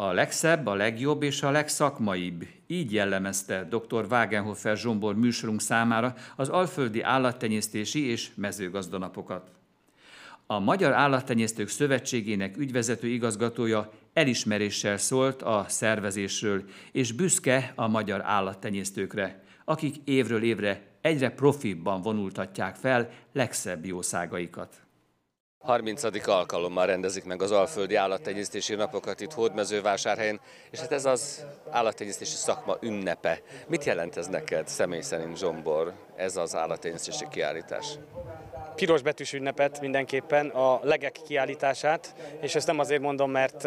A 0.00 0.12
legszebb, 0.12 0.66
a 0.66 0.74
legjobb 0.74 1.22
és 1.22 1.42
a 1.42 1.50
legszakmaibb. 1.50 2.46
Így 2.66 2.92
jellemezte 2.92 3.64
dr. 3.64 4.06
Wagenhofer 4.10 4.76
Zsombor 4.76 5.14
műsorunk 5.14 5.60
számára 5.60 6.14
az 6.36 6.48
Alföldi 6.48 7.02
Állattenyésztési 7.02 8.06
és 8.06 8.30
Mezőgazdanapokat. 8.34 9.50
A 10.46 10.58
Magyar 10.58 10.92
Állattenyésztők 10.92 11.68
Szövetségének 11.68 12.56
ügyvezető 12.56 13.08
igazgatója 13.08 13.92
elismeréssel 14.12 14.96
szólt 14.96 15.42
a 15.42 15.64
szervezésről, 15.68 16.64
és 16.92 17.12
büszke 17.12 17.72
a 17.76 17.88
magyar 17.88 18.20
állattenyésztőkre, 18.24 19.42
akik 19.64 19.94
évről 20.04 20.42
évre 20.42 20.82
egyre 21.00 21.30
profibban 21.30 22.02
vonultatják 22.02 22.76
fel 22.76 23.10
legszebb 23.32 23.84
jószágaikat. 23.84 24.80
30. 25.62 26.26
alkalommal 26.26 26.86
rendezik 26.86 27.24
meg 27.24 27.42
az 27.42 27.50
Alföldi 27.50 27.94
Állattenyésztési 27.94 28.74
Napokat 28.74 29.20
itt 29.20 29.32
Hódmezővásárhelyen, 29.32 30.40
és 30.70 30.78
hát 30.78 30.92
ez 30.92 31.04
az 31.04 31.46
állattenyésztési 31.70 32.34
szakma 32.34 32.76
ünnepe. 32.80 33.40
Mit 33.66 33.84
jelent 33.84 34.16
ez 34.16 34.26
neked 34.26 34.68
személy 34.68 35.00
szerint, 35.00 35.38
Zsombor, 35.38 35.92
ez 36.16 36.36
az 36.36 36.56
állattenyésztési 36.56 37.24
kiállítás? 37.30 37.86
Piros 38.74 39.02
betűs 39.02 39.32
ünnepet 39.32 39.80
mindenképpen, 39.80 40.48
a 40.48 40.80
legek 40.82 41.18
kiállítását, 41.26 42.14
és 42.40 42.54
ezt 42.54 42.66
nem 42.66 42.78
azért 42.78 43.02
mondom, 43.02 43.30
mert 43.30 43.64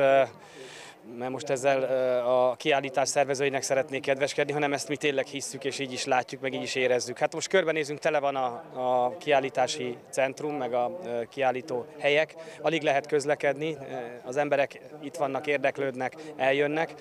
mert 1.17 1.31
most 1.31 1.49
ezzel 1.49 1.83
a 2.23 2.55
kiállítás 2.55 3.09
szervezőinek 3.09 3.61
szeretnék 3.61 4.01
kedveskedni, 4.01 4.53
hanem 4.53 4.73
ezt 4.73 4.87
mi 4.87 4.95
tényleg 4.95 5.25
hisszük, 5.25 5.63
és 5.63 5.79
így 5.79 5.93
is 5.93 6.05
látjuk, 6.05 6.41
meg 6.41 6.53
így 6.53 6.61
is 6.61 6.75
érezzük. 6.75 7.17
Hát 7.17 7.33
most 7.33 7.47
körbenézünk, 7.47 7.99
tele 7.99 8.19
van 8.19 8.35
a, 8.35 8.45
a 8.73 9.17
kiállítási 9.17 9.97
centrum, 10.09 10.55
meg 10.55 10.73
a 10.73 10.99
kiállító 11.29 11.85
helyek, 11.99 12.35
alig 12.61 12.81
lehet 12.81 13.07
közlekedni, 13.07 13.77
az 14.23 14.37
emberek 14.37 14.79
itt 15.01 15.15
vannak, 15.15 15.47
érdeklődnek, 15.47 16.15
eljönnek. 16.35 16.93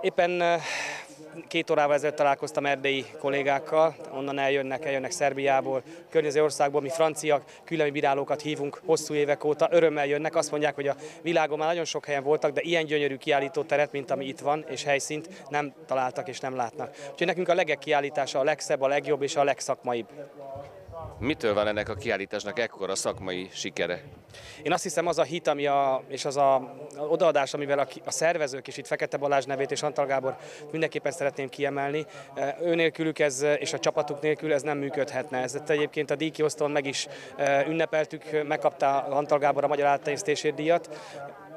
Éppen 0.00 0.60
két 1.48 1.70
órával 1.70 1.94
ezelőtt 1.94 2.16
találkoztam 2.16 2.66
erdélyi 2.66 3.04
kollégákkal, 3.18 3.96
onnan 4.14 4.38
eljönnek, 4.38 4.84
eljönnek 4.84 5.10
Szerbiából, 5.10 5.82
környező 6.10 6.42
országból, 6.42 6.80
mi 6.80 6.88
francia 6.88 7.42
különböző 7.64 8.00
bírálókat 8.00 8.40
hívunk 8.40 8.80
hosszú 8.84 9.14
évek 9.14 9.44
óta, 9.44 9.68
örömmel 9.70 10.06
jönnek, 10.06 10.36
azt 10.36 10.50
mondják, 10.50 10.74
hogy 10.74 10.88
a 10.88 10.96
világon 11.22 11.58
már 11.58 11.68
nagyon 11.68 11.84
sok 11.84 12.04
helyen 12.04 12.22
voltak, 12.22 12.52
de 12.52 12.60
ilyen 12.60 12.84
gyönyörű 12.84 13.16
kiállító 13.16 13.62
teret, 13.62 13.92
mint 13.92 14.10
ami 14.10 14.24
itt 14.24 14.40
van, 14.40 14.64
és 14.68 14.84
helyszínt 14.84 15.28
nem 15.48 15.72
találtak 15.86 16.28
és 16.28 16.40
nem 16.40 16.56
látnak. 16.56 16.96
Úgyhogy 17.10 17.26
nekünk 17.26 17.48
a 17.48 17.54
legek 17.54 17.78
kiállítása 17.78 18.38
a 18.38 18.44
legszebb, 18.44 18.80
a 18.80 18.88
legjobb 18.88 19.22
és 19.22 19.36
a 19.36 19.44
legszakmaibb. 19.44 20.08
Mitől 21.22 21.54
van 21.54 21.66
ennek 21.66 21.88
a 21.88 21.94
kiállításnak 21.94 22.58
ekkora 22.58 22.94
szakmai 22.94 23.48
sikere? 23.52 24.02
Én 24.62 24.72
azt 24.72 24.82
hiszem 24.82 25.06
az 25.06 25.18
a 25.18 25.22
hit, 25.22 25.46
ami 25.46 25.66
a, 25.66 26.02
és 26.08 26.24
az 26.24 26.36
a, 26.36 26.74
odaadás, 26.96 27.54
amivel 27.54 27.78
a, 27.78 27.86
a 28.04 28.10
szervezők, 28.10 28.68
és 28.68 28.76
itt 28.76 28.86
Fekete 28.86 29.16
Balázs 29.16 29.44
nevét 29.44 29.70
és 29.70 29.82
Antal 29.82 30.06
Gábor 30.06 30.36
mindenképpen 30.70 31.12
szeretném 31.12 31.48
kiemelni, 31.48 32.06
ő 32.62 32.74
nélkülük 32.74 33.18
ez, 33.18 33.42
és 33.58 33.72
a 33.72 33.78
csapatuk 33.78 34.20
nélkül 34.20 34.52
ez 34.52 34.62
nem 34.62 34.78
működhetne. 34.78 35.38
Ez 35.38 35.62
egyébként 35.66 36.10
a 36.10 36.16
díjkiosztón 36.16 36.70
meg 36.70 36.86
is 36.86 37.06
ünnepeltük, 37.66 38.42
megkapta 38.46 38.96
Antal 38.96 39.38
Gábor 39.38 39.64
a 39.64 39.68
Magyar 39.68 39.86
Általánosztésért 39.86 40.54
díjat, 40.54 40.88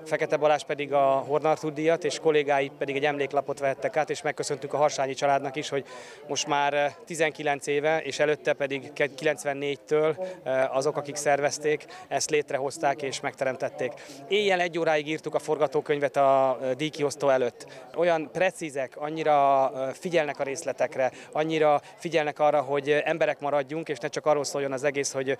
Fekete 0.05 0.38
Balázs 0.38 0.63
pedig 0.63 0.93
a 0.93 1.24
Hornartúr 1.27 1.74
díjat, 1.74 2.03
és 2.03 2.19
kollégái 2.19 2.71
pedig 2.77 2.95
egy 2.95 3.05
emléklapot 3.05 3.59
vettek 3.59 3.97
át, 3.97 4.09
és 4.09 4.21
megköszöntük 4.21 4.74
a 4.74 4.77
Harsányi 4.77 5.13
családnak 5.13 5.55
is, 5.55 5.69
hogy 5.69 5.85
most 6.27 6.47
már 6.47 6.95
19 7.05 7.67
eh, 7.67 7.74
éve, 7.74 8.01
és 8.01 8.19
előtte 8.19 8.53
pedig 8.53 8.91
94-től 8.95 10.27
eh, 10.43 10.75
azok, 10.75 10.97
akik 10.97 11.15
szervezték, 11.15 11.85
ezt 12.07 12.29
létrehozták 12.29 13.01
és 13.01 13.19
megteremtették. 13.19 13.91
Éjjel 14.27 14.59
egy 14.59 14.79
óráig 14.79 15.07
írtuk 15.07 15.35
a 15.35 15.39
forgatókönyvet 15.39 16.15
a 16.15 16.57
eh, 16.62 16.71
díjkiosztó 16.71 17.29
előtt. 17.29 17.65
Olyan 17.95 18.29
precízek, 18.31 18.97
annyira 18.97 19.71
figyelnek 19.93 20.39
a 20.39 20.43
részletekre, 20.43 21.12
annyira 21.31 21.81
figyelnek 21.95 22.39
arra, 22.39 22.62
hogy 22.62 22.89
emberek 22.89 23.39
maradjunk, 23.39 23.89
és 23.89 23.97
ne 23.97 24.07
csak 24.07 24.25
arról 24.25 24.43
szóljon 24.43 24.71
az 24.71 24.83
egész, 24.83 25.12
hogy 25.12 25.38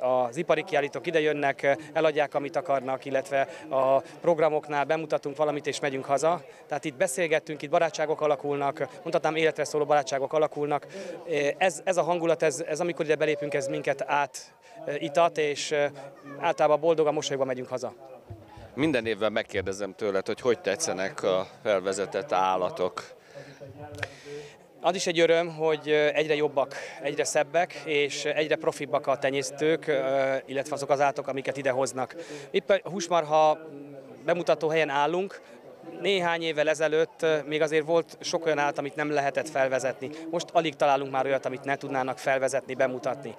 az 0.00 0.36
ipari 0.36 0.64
kiállítók 0.64 1.06
ide 1.06 1.20
jönnek, 1.20 1.76
eladják, 1.92 2.34
amit 2.34 2.56
akarnak, 2.56 3.04
illetve 3.04 3.48
a 3.70 3.97
programoknál 4.20 4.84
bemutatunk 4.84 5.36
valamit 5.36 5.66
és 5.66 5.80
megyünk 5.80 6.04
haza. 6.04 6.44
Tehát 6.66 6.84
itt 6.84 6.96
beszélgettünk, 6.96 7.62
itt 7.62 7.70
barátságok 7.70 8.20
alakulnak, 8.20 8.78
mondhatnám 8.78 9.36
életre 9.36 9.64
szóló 9.64 9.84
barátságok 9.84 10.32
alakulnak. 10.32 10.86
Ez, 11.58 11.80
ez 11.84 11.96
a 11.96 12.02
hangulat, 12.02 12.42
ez, 12.42 12.60
ez 12.60 12.80
amikor 12.80 13.04
ide 13.04 13.16
belépünk, 13.16 13.54
ez 13.54 13.66
minket 13.66 14.04
átitat, 14.06 15.38
és 15.38 15.74
általában 16.38 16.80
boldogan, 16.80 17.14
mosolyogva 17.14 17.46
megyünk 17.46 17.68
haza. 17.68 17.94
Minden 18.74 19.06
évben 19.06 19.32
megkérdezem 19.32 19.94
tőled, 19.94 20.26
hogy 20.26 20.40
hogy 20.40 20.60
tetszenek 20.60 21.22
a 21.22 21.46
felvezetett 21.62 22.32
állatok. 22.32 23.16
Az 24.80 24.94
is 24.94 25.06
egy 25.06 25.20
öröm, 25.20 25.54
hogy 25.54 25.88
egyre 25.90 26.34
jobbak, 26.34 26.74
egyre 27.02 27.24
szebbek, 27.24 27.82
és 27.84 28.24
egyre 28.24 28.56
profibbak 28.56 29.06
a 29.06 29.18
tenyésztők, 29.18 29.86
illetve 30.46 30.74
azok 30.74 30.90
az 30.90 31.00
állatok, 31.00 31.28
amiket 31.28 31.56
ide 31.56 31.70
hoznak. 31.70 32.14
Itt 32.50 32.70
a 32.70 32.90
húsmarha 32.90 33.58
bemutató 34.28 34.68
helyen 34.68 34.88
állunk, 34.88 35.40
néhány 36.00 36.42
évvel 36.42 36.68
ezelőtt 36.68 37.26
még 37.46 37.62
azért 37.62 37.86
volt 37.86 38.16
sok 38.20 38.46
olyan 38.46 38.58
állat, 38.58 38.78
amit 38.78 38.96
nem 38.96 39.10
lehetett 39.10 39.48
felvezetni. 39.48 40.10
Most 40.30 40.46
alig 40.52 40.76
találunk 40.76 41.12
már 41.12 41.26
olyat, 41.26 41.46
amit 41.46 41.64
ne 41.64 41.76
tudnának 41.76 42.18
felvezetni, 42.18 42.74
bemutatni. 42.74 43.36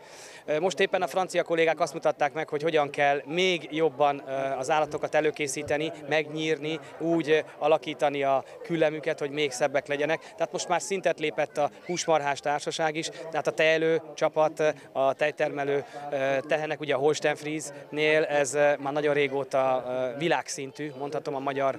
Most 0.60 0.80
éppen 0.80 1.02
a 1.02 1.08
francia 1.08 1.44
kollégák 1.44 1.80
azt 1.80 1.94
mutatták 1.94 2.34
meg, 2.34 2.50
hogy 2.50 2.62
hogyan 2.62 2.90
kell 2.90 3.22
még 3.26 3.68
jobban 3.72 4.24
az 4.58 4.70
állatokat 4.70 5.16
előkészíteni, 5.16 5.92
megnyírni, 6.10 6.80
úgy 7.00 7.46
alakítani 7.58 8.24
a 8.24 8.44
küllemüket, 8.64 9.20
hogy 9.20 9.32
még 9.32 9.52
szebbek 9.52 9.88
legyenek. 9.88 10.20
Tehát 10.22 10.52
most 10.52 10.68
már 10.68 10.82
szintet 10.82 11.20
lépett 11.20 11.58
a 11.58 11.70
húsmarhás 11.86 12.40
társaság 12.40 12.96
is, 12.96 13.10
tehát 13.30 13.48
a 13.48 13.52
tejelő 13.52 14.02
csapat, 14.14 14.74
a 14.92 15.14
tejtermelő 15.14 15.86
tehenek, 16.48 16.80
ugye 16.80 16.96
a 16.96 16.98
Holstein 16.98 17.36
Friesnél 17.36 18.24
ez 18.24 18.54
már 18.54 18.94
nagyon 18.94 19.14
régóta 19.14 19.86
világszintű, 20.18 20.92
mondhatom 20.98 21.36
a 21.36 21.40
magyar 21.40 21.78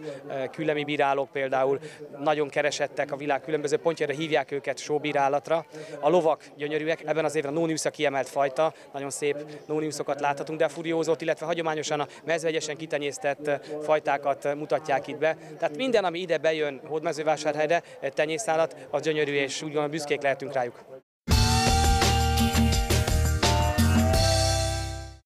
küllemi 0.60 0.84
bírálók 0.84 1.30
például 1.30 1.78
nagyon 2.18 2.48
keresettek 2.48 3.12
a 3.12 3.16
világ 3.16 3.40
különböző 3.40 3.76
pontjára, 3.76 4.12
hívják 4.12 4.50
őket 4.50 4.78
sóbírálatra. 4.78 5.66
A 6.00 6.08
lovak 6.08 6.44
gyönyörűek, 6.56 7.02
ebben 7.04 7.24
az 7.24 7.34
évben 7.34 7.56
a 7.56 7.58
Nóniusz 7.58 7.84
a 7.84 7.90
kiemelt 7.90 8.28
fajta, 8.28 8.74
nagyon 8.92 9.10
szép 9.10 9.36
Nóniuszokat 9.66 10.20
láthatunk, 10.20 10.58
de 10.58 10.64
a 10.64 10.68
furiózót, 10.68 11.20
illetve 11.20 11.46
hagyományosan 11.46 12.00
a 12.00 12.06
mezvegyesen 12.24 12.76
kitenyésztett 12.76 13.50
fajtákat 13.82 14.54
mutatják 14.54 15.06
itt 15.06 15.18
be. 15.18 15.36
Tehát 15.58 15.76
minden, 15.76 16.04
ami 16.04 16.18
ide 16.18 16.38
bejön 16.38 16.80
hódmezővásárhelyre, 16.86 17.82
tenyészállat, 18.00 18.76
az 18.90 19.02
gyönyörű, 19.02 19.32
és 19.32 19.56
úgy 19.56 19.68
gondolom 19.68 19.90
büszkék 19.90 20.22
lehetünk 20.22 20.52
rájuk. 20.52 20.84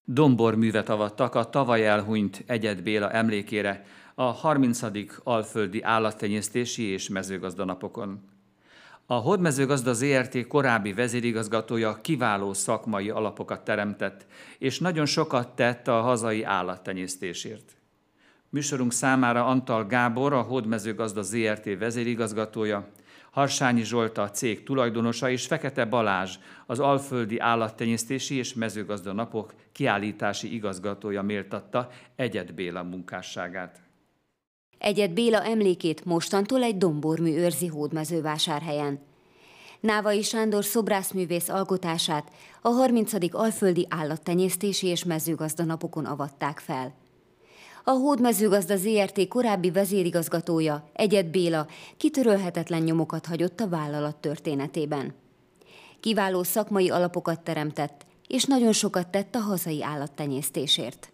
Domborművet 0.05 0.89
avattak 0.89 1.35
a 1.35 1.45
tavaly 1.45 1.87
elhunyt 1.87 2.45
Egyed 2.47 2.83
Béla 2.83 3.11
emlékére 3.11 3.85
a 4.15 4.23
30. 4.23 4.81
Alföldi 5.23 5.83
Állattenyésztési 5.83 6.83
és 6.83 7.09
Mezőgazdanapokon. 7.09 8.21
A 9.07 9.15
Hódmezőgazda 9.15 9.93
ZRT 9.93 10.47
korábbi 10.47 10.93
vezérigazgatója 10.93 12.01
kiváló 12.01 12.53
szakmai 12.53 13.11
alapokat 13.11 13.65
teremtett, 13.65 14.27
és 14.59 14.79
nagyon 14.79 15.07
sokat 15.07 15.49
tett 15.55 15.89
a 15.89 16.01
hazai 16.01 16.43
állattenyésztésért. 16.43 17.77
Műsorunk 18.49 18.93
számára 18.93 19.47
Antal 19.47 19.87
Gábor, 19.87 20.33
a 20.33 20.41
Hódmezőgazda 20.41 21.23
ZRT 21.23 21.79
vezérigazgatója, 21.79 22.89
Harsányi 23.31 23.85
Zsolt 23.85 24.19
a 24.19 24.31
cég 24.31 24.63
tulajdonosa 24.63 25.31
és 25.31 25.47
Fekete 25.47 25.85
Balázs, 25.85 26.39
az 26.67 26.79
Alföldi 26.79 27.39
Állattenyésztési 27.39 28.35
és 28.35 28.55
Mezőgazda 28.55 29.13
Napok 29.13 29.55
kiállítási 29.73 30.55
igazgatója 30.55 31.23
méltatta 31.23 31.89
Egyed 32.17 32.53
Béla 32.53 32.83
munkásságát. 32.83 33.84
Egyed 34.85 35.11
Béla 35.11 35.45
emlékét 35.45 36.05
mostantól 36.05 36.63
egy 36.63 36.77
dombormű 36.77 37.37
őrzi 37.37 37.67
hódmezővásárhelyen. 37.67 39.01
Návai 39.81 40.23
Sándor 40.23 40.65
szobrászművész 40.65 41.49
alkotását 41.49 42.31
a 42.63 42.69
30. 42.69 43.13
Alföldi 43.31 43.87
Állattenyésztési 43.91 44.87
és 44.87 45.05
Mezőgazdanapokon 45.05 46.05
avatták 46.05 46.59
fel. 46.59 46.95
A 47.85 47.91
Hódmezőgazda 47.91 48.77
ZRT 48.77 49.29
korábbi 49.29 49.71
vezérigazgatója, 49.71 50.89
Egyed 50.93 51.27
Béla 51.27 51.67
kitörölhetetlen 51.97 52.83
nyomokat 52.83 53.27
hagyott 53.27 53.61
a 53.61 53.69
vállalat 53.69 54.17
történetében. 54.17 55.15
Kiváló 56.01 56.43
szakmai 56.43 56.91
alapokat 56.91 57.41
teremtett, 57.41 58.07
és 58.29 58.45
nagyon 58.45 58.73
sokat 58.73 59.09
tett 59.09 59.35
a 59.35 59.39
hazai 59.39 59.83
állattenyésztésért. 59.83 61.14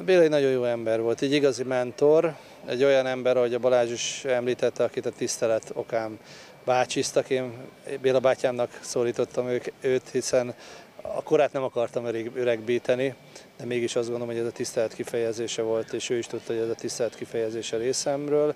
Béla 0.00 0.22
egy 0.22 0.28
nagyon 0.28 0.50
jó 0.50 0.64
ember 0.64 1.00
volt, 1.00 1.22
egy 1.22 1.32
igazi 1.32 1.62
mentor, 1.62 2.36
egy 2.66 2.84
olyan 2.84 3.06
ember, 3.06 3.36
ahogy 3.36 3.54
a 3.54 3.58
Balázs 3.58 3.90
is 3.90 4.24
említette, 4.24 4.84
akit 4.84 5.06
a 5.06 5.10
tisztelet 5.10 5.70
okán 5.74 6.18
bácsiztak. 6.64 7.30
Én 7.30 7.52
Béla 8.00 8.20
bátyámnak 8.20 8.78
szólítottam 8.82 9.48
őt, 9.80 10.08
hiszen 10.12 10.54
a 11.02 11.22
korát 11.22 11.52
nem 11.52 11.62
akartam 11.62 12.04
öreg, 12.04 12.30
öregbíteni, 12.34 13.14
de 13.56 13.64
mégis 13.64 13.96
azt 13.96 14.08
gondolom, 14.08 14.34
hogy 14.34 14.42
ez 14.42 14.48
a 14.48 14.52
tisztelet 14.52 14.94
kifejezése 14.94 15.62
volt, 15.62 15.92
és 15.92 16.10
ő 16.10 16.18
is 16.18 16.26
tudta, 16.26 16.52
hogy 16.52 16.62
ez 16.62 16.68
a 16.68 16.74
tisztelet 16.74 17.14
kifejezése 17.14 17.76
részemről. 17.76 18.54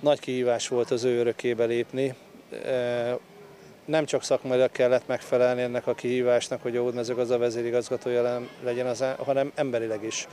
Nagy 0.00 0.20
kihívás 0.20 0.68
volt 0.68 0.90
az 0.90 1.04
ő 1.04 1.18
örökébe 1.18 1.64
lépni. 1.64 2.14
Nem 3.86 4.04
csak 4.04 4.22
szakmailag 4.22 4.70
kellett 4.70 5.06
megfelelni 5.06 5.62
ennek 5.62 5.86
a 5.86 5.94
kihívásnak, 5.94 6.62
hogy 6.62 6.76
a 6.76 6.82
a 7.30 7.38
vezérigazgatója 7.38 8.40
legyen, 8.62 8.86
az, 8.86 9.04
hanem 9.18 9.52
emberileg 9.54 10.04
is. 10.04 10.26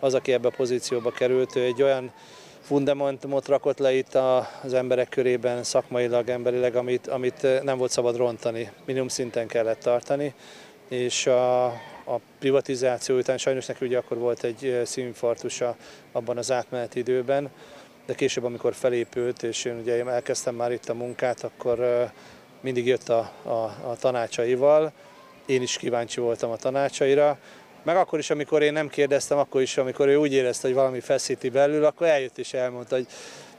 Az, 0.00 0.14
aki 0.14 0.32
ebbe 0.32 0.48
a 0.48 0.54
pozícióba 0.56 1.10
került, 1.10 1.56
ő 1.56 1.62
egy 1.62 1.82
olyan 1.82 2.12
fundamentumot 2.60 3.48
rakott 3.48 3.78
le 3.78 3.92
itt 3.92 4.14
az 4.62 4.74
emberek 4.74 5.08
körében 5.08 5.62
szakmailag, 5.62 6.28
emberileg, 6.28 6.76
amit, 6.76 7.06
amit 7.06 7.62
nem 7.62 7.78
volt 7.78 7.90
szabad 7.90 8.16
rontani, 8.16 8.70
minimum 8.84 9.08
szinten 9.08 9.46
kellett 9.46 9.80
tartani, 9.80 10.34
és 10.88 11.26
a, 11.26 11.64
a 12.04 12.20
privatizáció 12.38 13.16
után 13.16 13.38
sajnos 13.38 13.66
neki 13.66 13.86
ugye 13.86 13.98
akkor 13.98 14.18
volt 14.18 14.44
egy 14.44 14.80
szívinfarktusa 14.84 15.76
abban 16.12 16.36
az 16.36 16.50
átmeneti 16.50 16.98
időben, 16.98 17.50
de 18.06 18.14
később, 18.14 18.44
amikor 18.44 18.74
felépült, 18.74 19.42
és 19.42 19.64
én 19.64 19.78
ugye 19.78 20.04
elkezdtem 20.04 20.54
már 20.54 20.72
itt 20.72 20.88
a 20.88 20.94
munkát, 20.94 21.44
akkor 21.44 22.10
mindig 22.64 22.86
jött 22.86 23.08
a, 23.08 23.32
a, 23.42 23.88
a 23.90 23.96
tanácsaival, 23.98 24.92
én 25.46 25.62
is 25.62 25.76
kíváncsi 25.76 26.20
voltam 26.20 26.50
a 26.50 26.56
tanácsaira, 26.56 27.38
meg 27.82 27.96
akkor 27.96 28.18
is, 28.18 28.30
amikor 28.30 28.62
én 28.62 28.72
nem 28.72 28.88
kérdeztem, 28.88 29.38
akkor 29.38 29.62
is, 29.62 29.76
amikor 29.76 30.08
ő 30.08 30.16
úgy 30.16 30.32
érezte, 30.32 30.66
hogy 30.66 30.76
valami 30.76 31.00
feszíti 31.00 31.48
belül, 31.48 31.84
akkor 31.84 32.06
eljött 32.06 32.38
és 32.38 32.52
elmondta, 32.52 32.94
hogy 32.94 33.06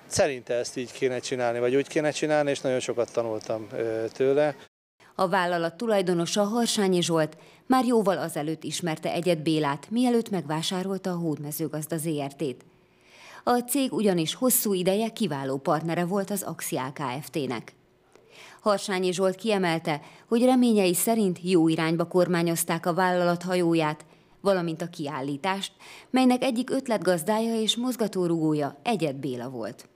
szerinte 0.05 0.53
ezt 0.53 0.77
így 0.77 0.91
kéne 0.91 1.19
csinálni, 1.19 1.59
vagy 1.59 1.75
úgy 1.75 1.87
kéne 1.87 2.11
csinálni, 2.11 2.49
és 2.49 2.61
nagyon 2.61 2.79
sokat 2.79 3.11
tanultam 3.11 3.67
tőle. 4.13 4.55
A 5.15 5.27
vállalat 5.27 5.75
tulajdonosa 5.75 6.43
Harsányi 6.43 7.01
Zsolt 7.01 7.37
már 7.65 7.85
jóval 7.85 8.17
azelőtt 8.17 8.63
ismerte 8.63 9.11
Egyet 9.11 9.43
Bélát, 9.43 9.87
mielőtt 9.89 10.29
megvásárolta 10.29 11.09
a 11.09 11.17
Hódmezőgazda 11.17 11.97
ZRT-t. 11.97 12.65
A 13.43 13.59
cég 13.59 13.93
ugyanis 13.93 14.33
hosszú 14.33 14.73
ideje 14.73 15.09
kiváló 15.09 15.57
partnere 15.57 16.05
volt 16.05 16.29
az 16.29 16.43
Axiál 16.43 16.93
Kft-nek. 16.93 17.73
Harsányi 18.65 19.13
Zsolt 19.13 19.35
kiemelte, 19.35 20.01
hogy 20.27 20.43
reményei 20.43 20.93
szerint 20.93 21.39
jó 21.41 21.67
irányba 21.67 22.07
kormányozták 22.07 22.85
a 22.85 22.93
vállalat 22.93 23.43
hajóját, 23.43 24.05
valamint 24.41 24.81
a 24.81 24.89
kiállítást, 24.89 25.71
melynek 26.09 26.43
egyik 26.43 26.69
ötletgazdája 26.69 27.61
és 27.61 27.75
mozgatórugója 27.75 28.79
Egyed 28.83 29.15
Béla 29.15 29.49
volt. 29.49 29.89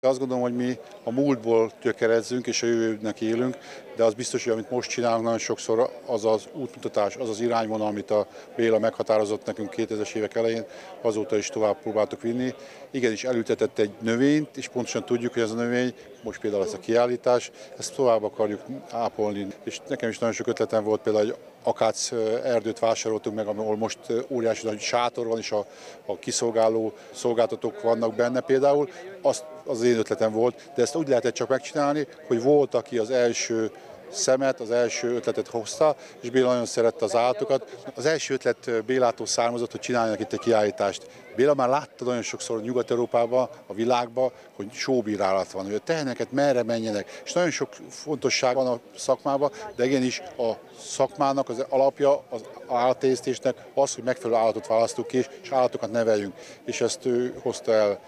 Azt 0.00 0.18
gondolom, 0.18 0.42
hogy 0.42 0.54
mi 0.54 0.72
a 1.04 1.10
múltból 1.10 1.72
gyökerezzünk 1.82 2.46
és 2.46 2.62
a 2.62 2.66
jövőnek 2.66 3.20
élünk, 3.20 3.56
de 3.96 4.04
az 4.04 4.14
biztos, 4.14 4.44
hogy 4.44 4.52
amit 4.52 4.70
most 4.70 4.90
csinálunk, 4.90 5.22
nagyon 5.22 5.38
sokszor 5.38 5.90
az 6.06 6.24
az 6.24 6.48
útmutatás, 6.52 7.16
az 7.16 7.28
az 7.28 7.40
irányvonal, 7.40 7.86
amit 7.86 8.10
a 8.10 8.26
Béla 8.56 8.78
meghatározott 8.78 9.46
nekünk 9.46 9.74
2000-es 9.76 10.14
évek 10.14 10.34
elején, 10.34 10.64
azóta 11.02 11.36
is 11.36 11.48
tovább 11.48 11.76
próbáltuk 11.82 12.20
vinni. 12.20 12.54
Igenis 12.90 13.24
elültetett 13.24 13.78
egy 13.78 13.90
növényt, 14.00 14.56
és 14.56 14.68
pontosan 14.68 15.04
tudjuk, 15.04 15.32
hogy 15.32 15.42
ez 15.42 15.50
a 15.50 15.54
növény, 15.54 15.94
most 16.22 16.40
például 16.40 16.64
ez 16.64 16.72
a 16.72 16.78
kiállítás, 16.78 17.50
ezt 17.78 17.94
tovább 17.94 18.22
akarjuk 18.22 18.60
ápolni. 18.90 19.46
És 19.64 19.80
nekem 19.88 20.08
is 20.08 20.18
nagyon 20.18 20.34
sok 20.34 20.46
ötletem 20.46 20.84
volt 20.84 21.00
például, 21.00 21.24
hogy 21.24 21.36
akác 21.64 22.12
erdőt 22.44 22.78
vásároltunk 22.78 23.36
meg, 23.36 23.46
ahol 23.46 23.76
most 23.76 23.98
óriási 24.28 24.66
nagy 24.66 24.80
sátor 24.80 25.26
van, 25.26 25.38
és 25.38 25.52
a, 25.52 25.66
a 26.06 26.18
kiszolgáló 26.18 26.92
szolgáltatók 27.12 27.82
vannak 27.82 28.14
benne 28.14 28.40
például. 28.40 28.88
Azt, 29.22 29.44
az 29.66 29.82
én 29.82 29.98
ötletem 29.98 30.32
volt, 30.32 30.70
de 30.74 30.82
ezt 30.82 30.96
úgy 30.96 31.08
lehetett 31.08 31.34
csak 31.34 31.48
megcsinálni, 31.48 32.06
hogy 32.26 32.42
volt, 32.42 32.74
aki 32.74 32.98
az 32.98 33.10
első 33.10 33.70
szemet, 34.14 34.60
az 34.60 34.70
első 34.70 35.14
ötletet 35.14 35.48
hozta, 35.48 35.96
és 36.20 36.30
Béla 36.30 36.48
nagyon 36.48 36.66
szerette 36.66 37.04
az 37.04 37.14
állatokat. 37.14 37.76
Az 37.94 38.06
első 38.06 38.34
ötlet 38.34 38.84
Bélától 38.84 39.26
származott, 39.26 39.70
hogy 39.70 39.80
csináljanak 39.80 40.20
itt 40.20 40.32
egy 40.32 40.38
kiállítást. 40.38 41.06
Béla 41.36 41.54
már 41.54 41.68
látta 41.68 42.04
nagyon 42.04 42.22
sokszor 42.22 42.62
Nyugat-Európában, 42.62 43.48
a 43.66 43.74
világban, 43.74 44.30
hogy 44.56 44.72
sóbírálat 44.72 45.50
van, 45.50 45.64
hogy 45.64 45.74
a 45.74 45.78
teheneket 45.78 46.32
merre 46.32 46.62
menjenek, 46.62 47.20
és 47.24 47.32
nagyon 47.32 47.50
sok 47.50 47.68
fontosság 47.88 48.54
van 48.54 48.66
a 48.66 48.80
szakmában, 48.96 49.50
de 49.76 49.84
igenis 49.84 50.22
a 50.36 50.52
szakmának 50.78 51.48
az 51.48 51.64
alapja, 51.68 52.22
az 52.30 52.40
állattésztésnek 52.68 53.56
az, 53.74 53.94
hogy 53.94 54.04
megfelelő 54.04 54.40
állatot 54.40 54.66
választunk 54.66 55.06
ki, 55.06 55.16
és 55.42 55.50
állatokat 55.50 55.90
neveljünk, 55.90 56.34
és 56.64 56.80
ezt 56.80 57.06
ő 57.06 57.34
hozta 57.42 57.72
el. 57.72 58.00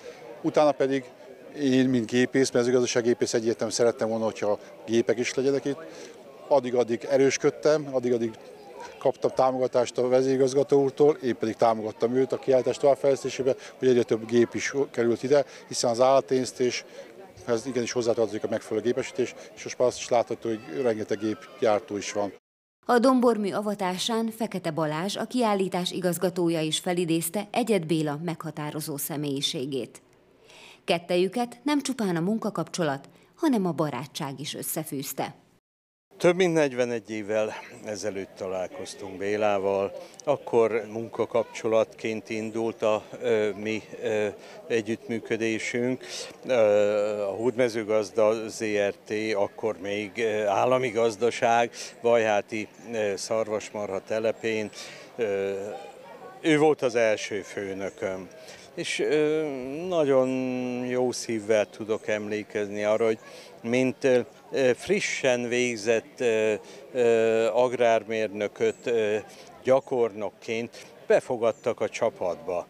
Utána 0.43 0.73
pedig 0.73 1.05
én, 1.61 1.89
mint 1.89 2.07
gépész, 2.07 2.51
mezőgazdasággépész 2.51 3.35
egyértelműen 3.35 3.77
szerettem 3.77 4.09
volna, 4.09 4.25
hogyha 4.25 4.59
gépek 4.87 5.19
is 5.19 5.35
legyenek 5.35 5.65
itt. 5.65 5.79
Addig-addig 6.49 7.07
erősködtem, 7.11 7.89
addig-addig 7.93 8.31
kaptam 8.99 9.31
támogatást 9.35 9.99
a 9.99 10.09
vezérigazgató 10.09 10.83
úrtól, 10.83 11.17
én 11.23 11.37
pedig 11.37 11.55
támogattam 11.55 12.15
őt 12.15 12.33
a 12.33 12.39
kiállítás 12.39 12.77
továbbfejlesztésébe, 12.77 13.55
hogy 13.79 13.89
egyre 13.89 14.03
több 14.03 14.27
gép 14.27 14.55
is 14.55 14.75
került 14.91 15.23
ide, 15.23 15.45
hiszen 15.69 15.91
az 15.91 16.01
állattésztés 16.01 16.85
ez 17.47 17.67
igenis 17.67 17.93
hozzátartozik 17.93 18.45
a 18.45 18.49
megfelelő 18.51 18.87
gépesítés, 18.87 19.35
és 19.55 19.65
most 19.65 19.79
már 19.79 19.89
azt 19.89 19.99
is 19.99 20.09
látható, 20.09 20.49
hogy 20.49 20.83
rengeteg 20.83 21.19
gépgyártó 21.19 21.97
is 21.97 22.13
van. 22.13 22.33
A 22.87 22.99
dombormű 22.99 23.53
avatásán 23.53 24.31
Fekete 24.31 24.71
Balázs, 24.71 25.17
a 25.17 25.25
kiállítás 25.25 25.91
igazgatója 25.91 26.61
is 26.61 26.79
felidézte 26.79 27.49
Egyed 27.51 27.87
Béla 27.87 28.19
meghatározó 28.25 28.97
személyiségét. 28.97 30.03
Kettejüket 30.87 31.59
nem 31.63 31.83
csupán 31.83 32.17
a 32.17 32.21
munkakapcsolat, 32.21 33.09
hanem 33.35 33.67
a 33.67 33.73
barátság 33.73 34.41
is 34.41 34.55
összefűzte. 34.55 35.35
Több 36.19 36.37
mint 36.37 36.55
41 36.55 37.11
évvel 37.11 37.53
ezelőtt 37.85 38.35
találkoztunk 38.37 39.19
Bélával, 39.19 39.93
akkor 40.25 40.83
munkakapcsolatként 40.93 42.31
indult 42.31 42.83
a 42.83 43.05
ö, 43.21 43.51
mi 43.51 43.83
ö, 44.03 44.29
együttműködésünk. 44.67 46.05
Ö, 46.47 46.53
a 47.23 47.31
Hódmezőgazda 47.31 48.49
ZRT, 48.49 49.13
akkor 49.35 49.77
még 49.81 50.25
állami 50.49 50.89
gazdaság, 50.89 51.71
Vajháti 52.01 52.69
szarvasmarha 53.15 54.01
telepén. 54.01 54.71
Ö, 55.17 55.53
ő 56.41 56.59
volt 56.59 56.83
az 56.83 56.95
első 56.95 57.43
főnököm 57.43 58.29
és 58.77 59.03
nagyon 59.89 60.29
jó 60.87 61.13
szívvel 61.13 61.71
tudok 61.71 62.09
emlékezni 62.09 62.85
arra, 62.85 63.05
hogy 63.05 63.19
mint 63.63 64.09
frissen 64.75 65.49
végzett 65.49 66.25
agrármérnököt 67.53 68.91
gyakornokként 69.65 70.87
befogadtak 71.07 71.81
a 71.81 71.89
csapatba. 71.89 72.67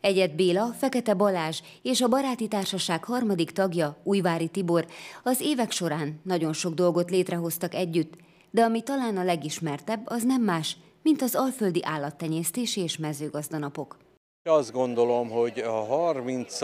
Egyet 0.00 0.34
Béla, 0.34 0.74
Fekete 0.78 1.14
Balázs 1.14 1.60
és 1.82 2.00
a 2.00 2.08
Baráti 2.08 2.48
Társaság 2.48 3.04
harmadik 3.04 3.50
tagja, 3.50 3.96
Újvári 4.02 4.48
Tibor 4.48 4.86
az 5.22 5.40
évek 5.40 5.70
során 5.70 6.20
nagyon 6.24 6.52
sok 6.52 6.74
dolgot 6.74 7.10
létrehoztak 7.10 7.74
együtt, 7.74 8.12
de 8.50 8.62
ami 8.62 8.82
talán 8.82 9.16
a 9.16 9.24
legismertebb, 9.24 10.02
az 10.04 10.22
nem 10.22 10.42
más, 10.42 10.76
mint 11.02 11.22
az 11.22 11.34
alföldi 11.34 11.80
állattenyésztési 11.84 12.80
és 12.80 12.96
mezőgazdanapok. 12.96 13.96
Azt 14.50 14.72
gondolom, 14.72 15.30
hogy 15.30 15.58
a 15.58 15.84
30. 15.84 16.58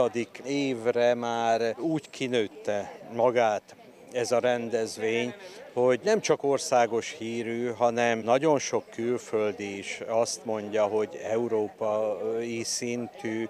évre 0.44 1.14
már 1.14 1.76
úgy 1.78 2.10
kinőtte 2.10 3.00
magát 3.14 3.76
ez 4.12 4.32
a 4.32 4.38
rendezvény, 4.38 5.34
hogy 5.72 6.00
nem 6.04 6.20
csak 6.20 6.42
országos 6.42 7.14
hírű, 7.18 7.66
hanem 7.66 8.18
nagyon 8.18 8.58
sok 8.58 8.84
külföldi 8.90 9.78
is 9.78 10.00
azt 10.08 10.44
mondja, 10.44 10.84
hogy 10.84 11.20
európai 11.30 12.62
szintű 12.62 13.48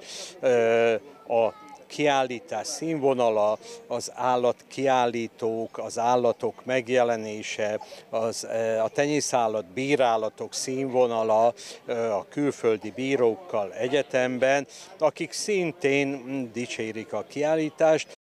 a 1.28 1.52
kiállítás 1.86 2.66
színvonala, 2.66 3.58
az 3.86 4.12
állatkiállítók, 4.14 5.78
az 5.78 5.98
állatok 5.98 6.64
megjelenése, 6.64 7.80
az, 8.10 8.44
e, 8.44 8.82
a 8.82 8.88
tenyészállat 8.88 9.64
bírálatok 9.64 10.54
színvonala 10.54 11.54
e, 11.86 12.14
a 12.14 12.26
külföldi 12.28 12.90
bírókkal 12.90 13.72
egyetemben, 13.72 14.66
akik 14.98 15.32
szintén 15.32 16.50
dicsérik 16.52 17.12
a 17.12 17.24
kiállítást. 17.28 18.14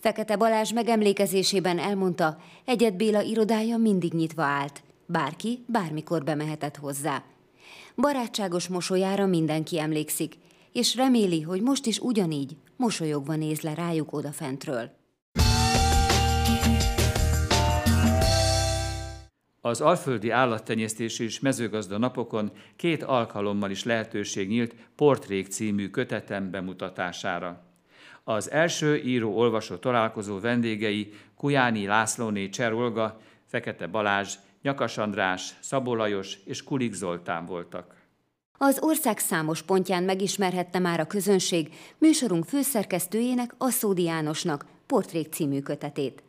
Fekete 0.00 0.36
Balázs 0.36 0.72
megemlékezésében 0.72 1.78
elmondta, 1.78 2.36
Egyet 2.64 2.96
Béla 2.96 3.20
irodája 3.20 3.76
mindig 3.76 4.12
nyitva 4.12 4.42
állt. 4.42 4.82
Bárki 5.06 5.64
bármikor 5.66 6.24
bemehetett 6.24 6.76
hozzá. 6.76 7.22
Barátságos 7.96 8.68
mosolyára 8.68 9.26
mindenki 9.26 9.78
emlékszik, 9.78 10.38
és 10.72 10.96
reméli, 10.96 11.40
hogy 11.40 11.62
most 11.62 11.86
is 11.86 11.98
ugyanígy 11.98 12.56
mosolyogva 12.82 13.34
néz 13.34 13.60
le 13.60 13.74
rájuk 13.74 14.12
odafentről. 14.12 14.90
Az 19.60 19.80
Alföldi 19.80 20.30
Állattenyésztési 20.30 21.24
és 21.24 21.40
Mezőgazda 21.40 21.98
napokon 21.98 22.50
két 22.76 23.02
alkalommal 23.02 23.70
is 23.70 23.84
lehetőség 23.84 24.48
nyílt 24.48 24.74
Portrék 24.96 25.46
című 25.46 25.88
kötetem 25.88 26.50
bemutatására. 26.50 27.64
Az 28.24 28.50
első 28.50 28.96
író-olvasó 28.96 29.76
találkozó 29.76 30.40
vendégei 30.40 31.12
Kujáni 31.36 31.86
Lászlóné 31.86 32.48
Cser 32.48 32.72
Fekete 33.46 33.86
Balázs, 33.86 34.34
Nyakas 34.62 34.98
András, 34.98 35.54
Szabó 35.60 35.94
Lajos 35.94 36.38
és 36.44 36.62
Kulik 36.62 36.92
Zoltán 36.92 37.46
voltak. 37.46 38.01
Az 38.64 38.78
ország 38.80 39.18
számos 39.18 39.62
pontján 39.62 40.02
megismerhette 40.02 40.78
már 40.78 41.00
a 41.00 41.06
közönség 41.06 41.74
műsorunk 41.98 42.44
főszerkesztőjének, 42.44 43.54
Asszódi 43.58 44.02
Jánosnak 44.02 44.66
Portrék 44.86 45.32
című 45.32 45.60
kötetét. 45.60 46.22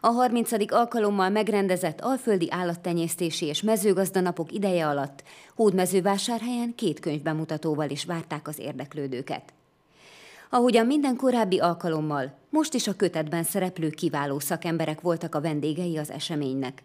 A 0.00 0.06
30. 0.06 0.50
alkalommal 0.72 1.28
megrendezett 1.28 2.00
alföldi 2.00 2.48
állattenyésztési 2.50 3.46
és 3.46 3.62
mezőgazdanapok 3.62 4.52
ideje 4.52 4.86
alatt 4.86 5.22
Hódmezővásárhelyen 5.54 6.74
két 6.74 7.00
könyvbemutatóval 7.00 7.90
is 7.90 8.04
várták 8.04 8.48
az 8.48 8.58
érdeklődőket. 8.58 9.52
Ahogyan 10.50 10.86
minden 10.86 11.16
korábbi 11.16 11.58
alkalommal, 11.58 12.38
most 12.50 12.74
is 12.74 12.88
a 12.88 12.96
kötetben 12.96 13.42
szereplő 13.42 13.90
kiváló 13.90 14.38
szakemberek 14.38 15.00
voltak 15.00 15.34
a 15.34 15.40
vendégei 15.40 15.98
az 15.98 16.10
eseménynek. 16.10 16.82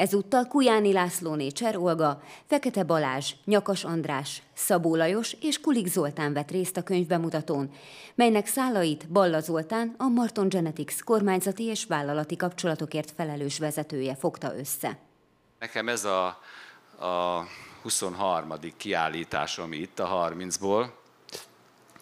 Ezúttal 0.00 0.44
Kujáni 0.44 0.92
Lászlóné 0.92 1.48
Cser 1.48 1.76
Olga, 1.76 2.22
Fekete 2.46 2.82
Balázs, 2.82 3.34
Nyakas 3.44 3.84
András, 3.84 4.42
Szabó 4.54 4.96
Lajos 4.96 5.36
és 5.40 5.60
Kulik 5.60 5.86
Zoltán 5.86 6.32
vett 6.32 6.50
részt 6.50 6.76
a 6.76 6.82
könyvbemutatón, 6.82 7.70
melynek 8.14 8.46
szálait 8.46 9.08
Balla 9.08 9.40
Zoltán, 9.40 9.94
a 9.98 10.08
Marton 10.08 10.48
Genetics 10.48 11.02
kormányzati 11.04 11.64
és 11.64 11.84
vállalati 11.86 12.36
kapcsolatokért 12.36 13.10
felelős 13.10 13.58
vezetője 13.58 14.14
fogta 14.14 14.56
össze. 14.56 14.98
Nekem 15.58 15.88
ez 15.88 16.04
a, 16.04 16.26
a 16.98 17.44
23. 17.82 18.52
kiállításom 18.76 19.72
itt 19.72 19.98
a 19.98 20.30
30-ból, 20.36 20.86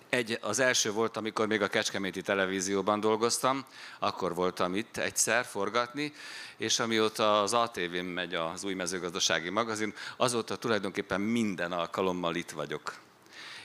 egy, 0.09 0.39
az 0.41 0.59
első 0.59 0.93
volt, 0.93 1.17
amikor 1.17 1.47
még 1.47 1.63
a 1.63 1.69
Kecskeméti 1.69 2.23
televízióban 2.23 3.01
dolgoztam, 3.01 3.65
akkor 3.99 4.35
voltam 4.35 4.75
itt 4.75 4.97
egyszer 4.97 5.45
forgatni, 5.45 6.13
és 6.57 6.79
amióta 6.79 7.43
az 7.43 7.53
ATV-n 7.53 8.05
megy 8.05 8.35
az 8.35 8.65
új 8.65 8.75
mezőgazdasági 8.75 9.51
magazin, 9.51 9.95
azóta 10.17 10.57
tulajdonképpen 10.57 11.21
minden 11.21 11.73
alkalommal 11.73 12.35
itt 12.35 12.51
vagyok. 12.51 12.95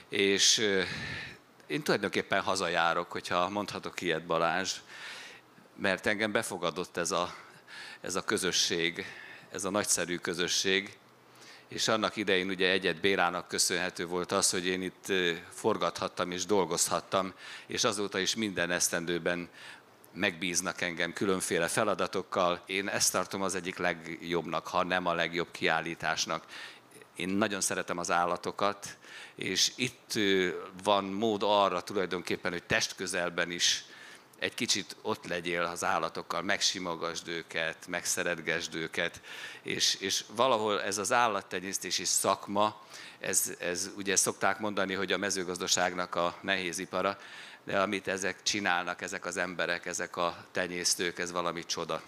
És 0.08 0.58
én 1.66 1.82
tulajdonképpen 1.82 2.40
hazajárok, 2.40 3.12
hogyha 3.12 3.48
mondhatok 3.48 4.00
ilyet 4.00 4.26
Balázs, 4.26 4.72
mert 5.76 6.06
engem 6.06 6.32
befogadott 6.32 6.96
ez 6.96 7.10
a, 7.10 7.34
ez 8.00 8.14
a 8.14 8.24
közösség, 8.24 9.04
ez 9.50 9.64
a 9.64 9.70
nagyszerű 9.70 10.16
közösség, 10.16 10.96
és 11.74 11.88
annak 11.88 12.16
idején 12.16 12.48
ugye 12.48 12.70
Egyet 12.70 13.00
Bélának 13.00 13.48
köszönhető 13.48 14.06
volt 14.06 14.32
az, 14.32 14.50
hogy 14.50 14.66
én 14.66 14.82
itt 14.82 15.12
forgathattam 15.50 16.30
és 16.30 16.46
dolgozhattam, 16.46 17.32
és 17.66 17.84
azóta 17.84 18.18
is 18.18 18.34
minden 18.34 18.70
esztendőben 18.70 19.48
megbíznak 20.12 20.80
engem 20.80 21.12
különféle 21.12 21.68
feladatokkal. 21.68 22.62
Én 22.66 22.88
ezt 22.88 23.12
tartom 23.12 23.42
az 23.42 23.54
egyik 23.54 23.78
legjobbnak, 23.78 24.66
ha 24.66 24.84
nem 24.84 25.06
a 25.06 25.12
legjobb 25.14 25.50
kiállításnak. 25.50 26.44
Én 27.16 27.28
nagyon 27.28 27.60
szeretem 27.60 27.98
az 27.98 28.10
állatokat, 28.10 28.96
és 29.34 29.72
itt 29.76 30.12
van 30.82 31.04
mód 31.04 31.42
arra 31.44 31.80
tulajdonképpen, 31.80 32.52
hogy 32.52 32.64
testközelben 32.64 33.50
is 33.50 33.84
egy 34.38 34.54
kicsit 34.54 34.96
ott 35.02 35.26
legyél 35.26 35.62
az 35.62 35.84
állatokkal, 35.84 36.42
megsimogasd 36.42 37.28
őket, 37.28 37.86
megszeretgesd 37.86 38.74
őket, 38.74 39.20
és, 39.62 39.94
és 39.94 40.24
valahol 40.36 40.82
ez 40.82 40.98
az 40.98 41.12
állattenyésztési 41.12 42.04
szakma, 42.04 42.82
ez, 43.20 43.52
ez 43.58 43.90
ugye 43.96 44.16
szokták 44.16 44.58
mondani, 44.58 44.94
hogy 44.94 45.12
a 45.12 45.18
mezőgazdaságnak 45.18 46.14
a 46.14 46.38
nehéz 46.40 46.78
ipara, 46.78 47.18
de 47.64 47.80
amit 47.80 48.08
ezek 48.08 48.42
csinálnak, 48.42 49.02
ezek 49.02 49.24
az 49.24 49.36
emberek, 49.36 49.86
ezek 49.86 50.16
a 50.16 50.46
tenyésztők, 50.52 51.18
ez 51.18 51.32
valami 51.32 51.64
csoda. 51.64 52.02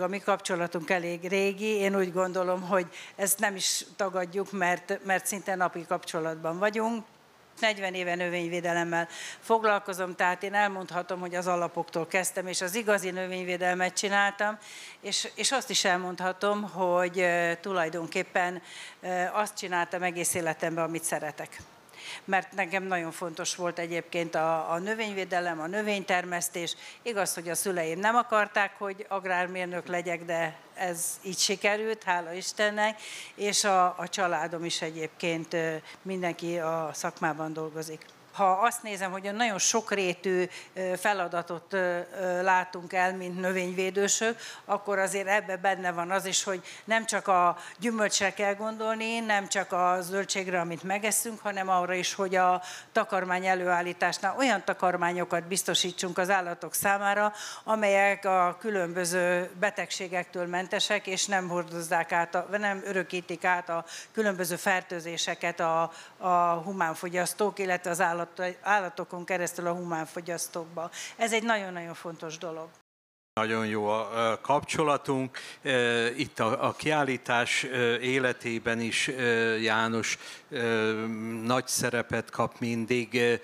A 0.00 0.06
mi 0.06 0.18
kapcsolatunk 0.18 0.90
elég 0.90 1.28
régi, 1.28 1.66
én 1.66 1.96
úgy 1.96 2.12
gondolom, 2.12 2.60
hogy 2.60 2.86
ezt 3.16 3.38
nem 3.38 3.56
is 3.56 3.84
tagadjuk, 3.96 4.52
mert, 4.52 5.04
mert 5.04 5.26
szinte 5.26 5.54
napi 5.54 5.84
kapcsolatban 5.86 6.58
vagyunk. 6.58 7.04
40 7.60 7.94
éve 7.94 8.14
növényvédelemmel 8.14 9.08
foglalkozom, 9.40 10.14
tehát 10.14 10.42
én 10.42 10.54
elmondhatom, 10.54 11.20
hogy 11.20 11.34
az 11.34 11.46
alapoktól 11.46 12.06
kezdtem, 12.06 12.46
és 12.46 12.60
az 12.60 12.74
igazi 12.74 13.10
növényvédelmet 13.10 13.94
csináltam, 13.94 14.58
és, 15.00 15.28
és 15.34 15.52
azt 15.52 15.70
is 15.70 15.84
elmondhatom, 15.84 16.62
hogy 16.62 17.26
tulajdonképpen 17.60 18.62
azt 19.32 19.56
csináltam 19.56 20.02
egész 20.02 20.34
életemben, 20.34 20.84
amit 20.84 21.04
szeretek. 21.04 21.60
Mert 22.24 22.52
nekem 22.52 22.82
nagyon 22.82 23.12
fontos 23.12 23.56
volt 23.56 23.78
egyébként 23.78 24.34
a, 24.34 24.72
a 24.72 24.78
növényvédelem, 24.78 25.60
a 25.60 25.66
növénytermesztés. 25.66 26.76
Igaz, 27.02 27.34
hogy 27.34 27.48
a 27.48 27.54
szüleim 27.54 27.98
nem 27.98 28.16
akarták, 28.16 28.74
hogy 28.78 29.06
agrármérnök 29.08 29.86
legyek, 29.86 30.24
de 30.24 30.56
ez 30.74 31.20
így 31.22 31.38
sikerült, 31.38 32.02
hála 32.02 32.32
Istennek, 32.32 33.00
és 33.34 33.64
a, 33.64 33.98
a 33.98 34.08
családom 34.08 34.64
is 34.64 34.82
egyébként 34.82 35.56
mindenki 36.02 36.58
a 36.58 36.90
szakmában 36.92 37.52
dolgozik 37.52 38.06
ha 38.34 38.50
azt 38.50 38.82
nézem, 38.82 39.10
hogy 39.10 39.32
nagyon 39.32 39.58
sokrétű 39.58 40.44
feladatot 40.96 41.76
látunk 42.42 42.92
el, 42.92 43.16
mint 43.16 43.40
növényvédősök, 43.40 44.38
akkor 44.64 44.98
azért 44.98 45.28
ebbe 45.28 45.56
benne 45.56 45.92
van 45.92 46.10
az 46.10 46.26
is, 46.26 46.42
hogy 46.42 46.62
nem 46.84 47.06
csak 47.06 47.28
a 47.28 47.56
gyümölcsre 47.78 48.32
kell 48.32 48.54
gondolni, 48.54 49.20
nem 49.20 49.48
csak 49.48 49.72
a 49.72 49.98
zöldségre, 50.00 50.60
amit 50.60 50.82
megeszünk, 50.82 51.40
hanem 51.40 51.68
arra 51.68 51.94
is, 51.94 52.14
hogy 52.14 52.34
a 52.34 52.62
takarmány 52.92 53.46
előállításnál 53.46 54.34
olyan 54.38 54.64
takarmányokat 54.64 55.44
biztosítsunk 55.44 56.18
az 56.18 56.30
állatok 56.30 56.74
számára, 56.74 57.32
amelyek 57.64 58.24
a 58.24 58.56
különböző 58.60 59.50
betegségektől 59.60 60.46
mentesek, 60.46 61.06
és 61.06 61.26
nem 61.26 61.48
hordozzák 61.48 62.12
át, 62.12 62.34
a, 62.34 62.46
nem 62.58 62.82
örökítik 62.84 63.44
át 63.44 63.68
a 63.68 63.84
különböző 64.12 64.56
fertőzéseket 64.56 65.60
a, 65.60 65.92
a 66.16 66.62
humánfogyasztók, 66.64 67.58
illetve 67.58 67.90
az 67.90 68.00
állat 68.00 68.22
állat, 68.24 68.58
állatokon 68.62 69.24
keresztül 69.24 69.66
a 69.66 69.72
humánfogyasztókba. 69.72 70.90
Ez 71.16 71.32
egy 71.32 71.42
nagyon-nagyon 71.42 71.94
fontos 71.94 72.38
dolog. 72.38 72.68
Nagyon 73.40 73.66
jó 73.66 73.86
a 73.86 74.38
kapcsolatunk. 74.42 75.38
Itt 76.16 76.38
a 76.40 76.74
kiállítás 76.76 77.62
életében 78.00 78.80
is 78.80 79.10
János 79.60 80.18
nagy 81.42 81.66
szerepet 81.66 82.30
kap 82.30 82.58
mindig, 82.58 83.40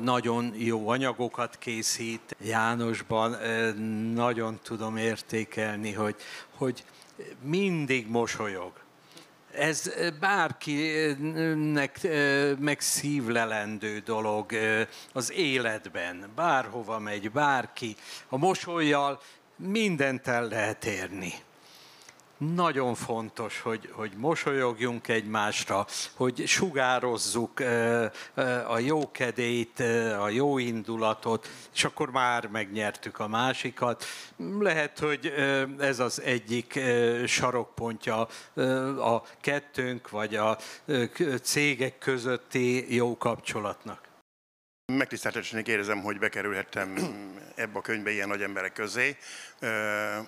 nagyon 0.00 0.54
jó 0.54 0.88
anyagokat 0.88 1.58
készít. 1.58 2.36
Jánosban 2.40 3.30
nagyon 4.14 4.58
tudom 4.62 4.96
értékelni, 4.96 5.92
hogy, 5.92 6.16
hogy 6.56 6.84
mindig 7.40 8.08
mosolyog 8.08 8.81
ez 9.54 9.92
bárkinek 10.20 12.00
megszívlelendő 12.58 13.98
dolog 13.98 14.52
az 15.12 15.32
életben, 15.32 16.30
bárhova 16.34 16.98
megy, 16.98 17.30
bárki, 17.30 17.96
a 18.28 18.36
mosolyjal 18.36 19.20
mindent 19.56 20.26
el 20.26 20.48
lehet 20.48 20.84
érni 20.84 21.32
nagyon 22.54 22.94
fontos, 22.94 23.60
hogy, 23.60 23.88
hogy 23.92 24.12
mosolyogjunk 24.16 25.08
egymásra, 25.08 25.86
hogy 26.14 26.46
sugározzuk 26.46 27.60
a 28.68 28.78
jó 28.78 29.10
kedét, 29.10 29.80
a 30.20 30.28
jó 30.28 30.58
indulatot, 30.58 31.48
és 31.74 31.84
akkor 31.84 32.10
már 32.10 32.46
megnyertük 32.46 33.18
a 33.18 33.28
másikat. 33.28 34.04
Lehet, 34.58 34.98
hogy 34.98 35.32
ez 35.78 35.98
az 35.98 36.20
egyik 36.20 36.80
sarokpontja 37.26 38.28
a 38.98 39.22
kettőnk 39.40 40.10
vagy 40.10 40.34
a 40.34 40.58
cégek 41.42 41.98
közötti 41.98 42.94
jó 42.94 43.16
kapcsolatnak. 43.16 44.11
Megtiszteltetésnek 44.86 45.68
érzem, 45.68 46.00
hogy 46.00 46.18
bekerülhettem 46.18 46.94
ebbe 47.54 47.78
a 47.78 47.80
könyvbe 47.80 48.10
ilyen 48.10 48.28
nagy 48.28 48.42
emberek 48.42 48.72
közé. 48.72 49.16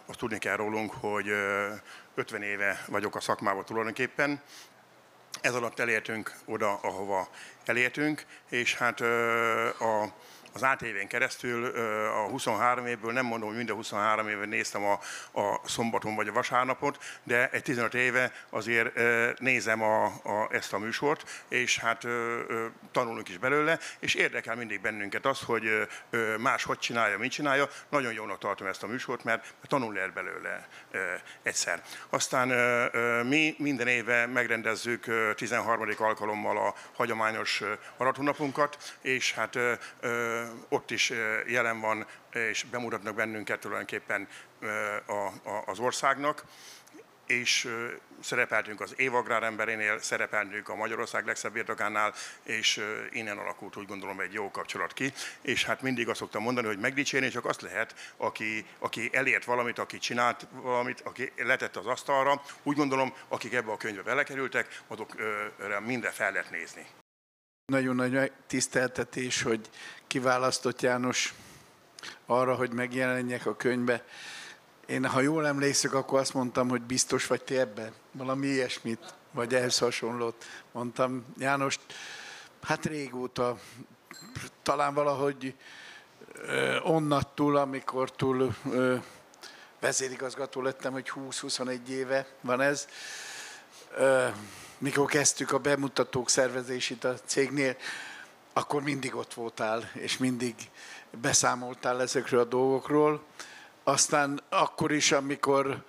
Azt 0.07 0.19
tudni 0.19 0.39
kell 0.39 0.57
rólunk, 0.57 0.93
hogy 0.93 1.29
50 2.15 2.43
éve 2.43 2.85
vagyok 2.89 3.15
a 3.17 3.21
szakmában 3.21 3.65
tulajdonképpen. 3.65 4.41
Ez 5.41 5.55
alatt 5.55 5.79
elértünk 5.79 6.35
oda, 6.45 6.75
ahova 6.75 7.29
elértünk, 7.65 8.27
és 8.49 8.75
hát 8.75 9.01
a 9.81 10.15
az 10.55 10.63
ATV-n 10.63 11.07
keresztül 11.07 11.65
a 12.07 12.29
23 12.29 12.87
évből, 12.87 13.13
nem 13.13 13.27
mondom, 13.27 13.49
hogy 13.49 13.57
minden 13.57 13.75
23 13.77 14.29
éve 14.29 14.45
néztem 14.45 14.85
a, 14.85 14.93
a 15.41 15.61
szombaton 15.65 16.15
vagy 16.15 16.29
a 16.29 16.33
vasárnapot, 16.33 16.99
de 17.23 17.49
egy 17.51 17.63
15 17.63 17.95
éve 17.95 18.33
azért 18.51 18.99
nézem 19.39 19.83
a, 19.83 20.05
a, 20.05 20.49
ezt 20.51 20.73
a 20.73 20.79
műsort, 20.79 21.45
és 21.49 21.79
hát 21.79 22.07
tanulunk 22.93 23.29
is 23.29 23.39
belőle, 23.39 23.79
és 23.99 24.15
érdekel 24.15 24.57
mindig 24.57 24.81
bennünket 24.81 25.27
az, 25.27 25.41
hogy 25.41 25.89
más 26.39 26.65
hogy 26.65 26.79
csinálja, 26.79 27.19
mit 27.19 27.31
csinálja. 27.31 27.69
Nagyon 27.89 28.13
jónak 28.13 28.39
tartom 28.39 28.67
ezt 28.67 28.83
a 28.83 28.87
műsort, 28.87 29.25
mert 29.25 29.55
tanulni 29.67 29.97
lehet 29.97 30.13
belőle 30.13 30.69
egyszer. 31.43 31.83
Aztán 32.11 32.49
mi 33.27 33.55
minden 33.59 33.87
éve 33.87 34.27
megrendezzük 34.27 35.35
13. 35.35 35.89
alkalommal 35.99 36.57
a 36.57 36.75
hagyományos 36.97 37.63
maratonnapunkat, 37.97 38.97
és 39.01 39.33
hát 39.33 39.59
ott 40.69 40.91
is 40.91 41.13
jelen 41.47 41.81
van, 41.81 42.07
és 42.33 42.65
bemutatnak 42.71 43.15
bennünket 43.15 43.61
tulajdonképpen 43.61 44.29
az 45.65 45.79
országnak 45.79 46.45
és 47.27 47.69
szerepeltünk 48.21 48.81
az 48.81 48.95
Évagrár 48.97 49.43
emberénél, 49.43 49.99
szerepeltünk 49.99 50.69
a 50.69 50.75
Magyarország 50.75 51.27
legszebb 51.27 51.53
birtokánál, 51.53 52.15
és 52.43 52.85
innen 53.11 53.39
alakult 53.39 53.77
úgy 53.77 53.87
gondolom 53.87 54.21
egy 54.21 54.33
jó 54.33 54.51
kapcsolat 54.51 54.93
ki. 54.93 55.13
És 55.41 55.65
hát 55.65 55.83
mindig 55.83 56.09
azt 56.09 56.19
szoktam 56.19 56.43
mondani, 56.43 56.67
hogy 56.67 56.79
megdicsérni 56.79 57.29
csak 57.29 57.45
azt 57.45 57.61
lehet, 57.61 58.13
aki, 58.17 58.67
aki 58.79 59.11
elért 59.13 59.45
valamit, 59.45 59.79
aki 59.79 59.99
csinált 59.99 60.47
valamit, 60.51 61.01
aki 61.01 61.33
letett 61.37 61.77
az 61.77 61.87
asztalra. 61.87 62.43
Úgy 62.63 62.77
gondolom, 62.77 63.15
akik 63.29 63.55
ebbe 63.55 63.73
a 63.73 63.77
könyvbe 63.77 64.03
belekerültek, 64.03 64.83
azokra 64.87 65.81
minden 65.81 66.13
fel 66.13 66.33
lehet 66.33 66.51
nézni. 66.51 66.87
Nagyon 67.73 67.95
nagy 67.97 68.33
tiszteltetés, 68.47 69.43
hogy 69.43 69.69
kiválasztott 70.15 70.81
János 70.81 71.35
arra, 72.27 72.55
hogy 72.55 72.73
megjelenjek 72.73 73.47
a 73.47 73.57
könyvbe. 73.57 74.05
Én, 74.87 75.07
ha 75.07 75.21
jól 75.21 75.47
emlékszek, 75.47 75.95
akkor 75.95 76.19
azt 76.19 76.35
mondtam, 76.35 76.69
hogy 76.69 76.83
biztos 76.83 77.27
vagy 77.27 77.43
te 77.43 77.61
ebben. 77.61 77.93
Valami 78.13 78.47
ilyesmit, 78.47 79.15
vagy 79.31 79.55
ehhez 79.55 79.79
hasonlót 79.79 80.45
mondtam. 80.73 81.25
János, 81.39 81.79
hát 82.63 82.87
régóta, 82.87 83.59
talán 84.63 84.95
valahogy 84.95 85.55
onnattól, 86.83 87.57
amikor 87.57 88.11
túl 88.11 88.55
vezérigazgató 89.81 90.63
lettem, 90.63 90.93
hogy 90.93 91.13
20-21 91.15 91.87
éve 91.89 92.27
van 92.41 92.61
ez, 92.61 92.89
mikor 94.79 95.07
kezdtük 95.07 95.53
a 95.53 95.59
bemutatók 95.59 96.31
szervezését 96.31 97.05
a 97.05 97.15
cégnél, 97.25 97.77
akkor 98.55 98.83
mindig 98.83 99.15
ott 99.15 99.35
voltál, 99.35 99.91
és 99.93 100.19
mindig 100.19 100.55
beszámoltál 101.21 102.01
ezekről 102.01 102.41
a 102.41 102.45
dolgokról. 102.45 103.25
Aztán 103.85 104.41
akkor 104.49 104.93
is, 104.93 105.13
amikor 105.13 105.85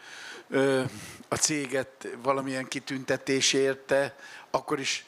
a 1.28 1.36
céget 1.36 2.08
valamilyen 2.24 2.68
kitüntetés 2.68 3.54
érte, 3.54 4.16
akkor 4.52 4.80
is 4.80 5.06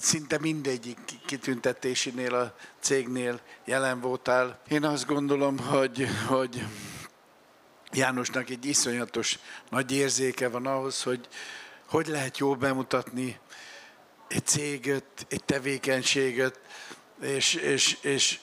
szinte 0.00 0.38
mindegyik 0.38 0.98
kitüntetésénél 1.26 2.34
a 2.34 2.54
cégnél 2.80 3.40
jelen 3.64 4.00
voltál. 4.00 4.58
Én 4.68 4.84
azt 4.84 5.06
gondolom, 5.06 5.58
hogy, 5.58 6.06
hogy 6.26 6.66
Jánosnak 7.92 8.50
egy 8.50 8.64
iszonyatos 8.64 9.38
nagy 9.70 9.92
érzéke 9.92 10.48
van 10.48 10.66
ahhoz, 10.66 11.02
hogy 11.02 11.28
hogy 11.86 12.06
lehet 12.06 12.38
jól 12.38 12.56
bemutatni 12.56 13.38
egy 14.28 14.46
céget, 14.46 15.26
egy 15.28 15.44
tevékenységet, 15.44 16.60
és, 17.20 17.54
és, 17.54 17.98
és 18.00 18.38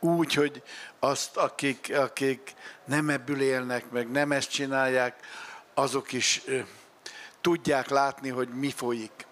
úgy, 0.00 0.34
hogy 0.34 0.62
azt, 0.98 1.36
akik, 1.36 1.92
akik 1.94 2.54
nem 2.84 3.10
ebből 3.10 3.40
élnek, 3.40 3.90
meg 3.90 4.10
nem 4.10 4.32
ezt 4.32 4.50
csinálják, 4.50 5.26
azok 5.74 6.12
is 6.12 6.42
tudják 7.40 7.88
látni, 7.88 8.28
hogy 8.28 8.48
mi 8.48 8.70
folyik. 8.70 9.26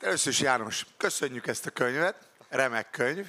Először 0.00 0.32
is 0.32 0.40
János, 0.40 0.86
köszönjük 0.96 1.46
ezt 1.46 1.66
a 1.66 1.70
könyvet, 1.70 2.16
remek 2.48 2.90
könyv. 2.90 3.26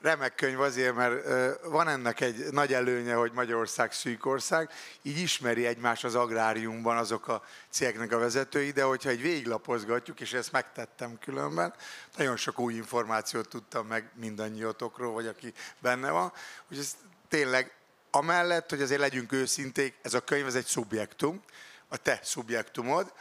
Remek 0.00 0.34
könyv 0.34 0.60
azért, 0.60 0.94
mert 0.94 1.24
van 1.64 1.88
ennek 1.88 2.20
egy 2.20 2.44
nagy 2.50 2.72
előnye, 2.72 3.14
hogy 3.14 3.32
Magyarország 3.32 3.92
szűk 3.92 4.26
ország, 4.26 4.70
így 5.02 5.18
ismeri 5.18 5.66
egymást 5.66 6.04
az 6.04 6.14
agráriumban 6.14 6.96
azok 6.96 7.28
a 7.28 7.42
cégeknek 7.70 8.12
a 8.12 8.18
vezetői, 8.18 8.70
de 8.70 8.82
hogyha 8.82 9.10
egy 9.10 9.20
végiglapozgatjuk, 9.20 10.20
és 10.20 10.32
ezt 10.32 10.52
megtettem 10.52 11.18
különben, 11.18 11.74
nagyon 12.16 12.36
sok 12.36 12.58
új 12.58 12.74
információt 12.74 13.48
tudtam 13.48 13.86
meg 13.86 14.10
mindannyiatokról, 14.14 15.12
vagy 15.12 15.26
aki 15.26 15.52
benne 15.78 16.10
van. 16.10 16.32
Úgyhogy 16.62 16.78
ez 16.78 16.96
tényleg 17.28 17.74
amellett, 18.10 18.70
hogy 18.70 18.82
azért 18.82 19.00
legyünk 19.00 19.32
őszinték, 19.32 19.94
ez 20.02 20.14
a 20.14 20.20
könyv 20.20 20.46
ez 20.46 20.54
egy 20.54 20.66
szubjektum, 20.66 21.42
a 21.88 21.96
te 21.96 22.20
szubjektumod, 22.22 23.12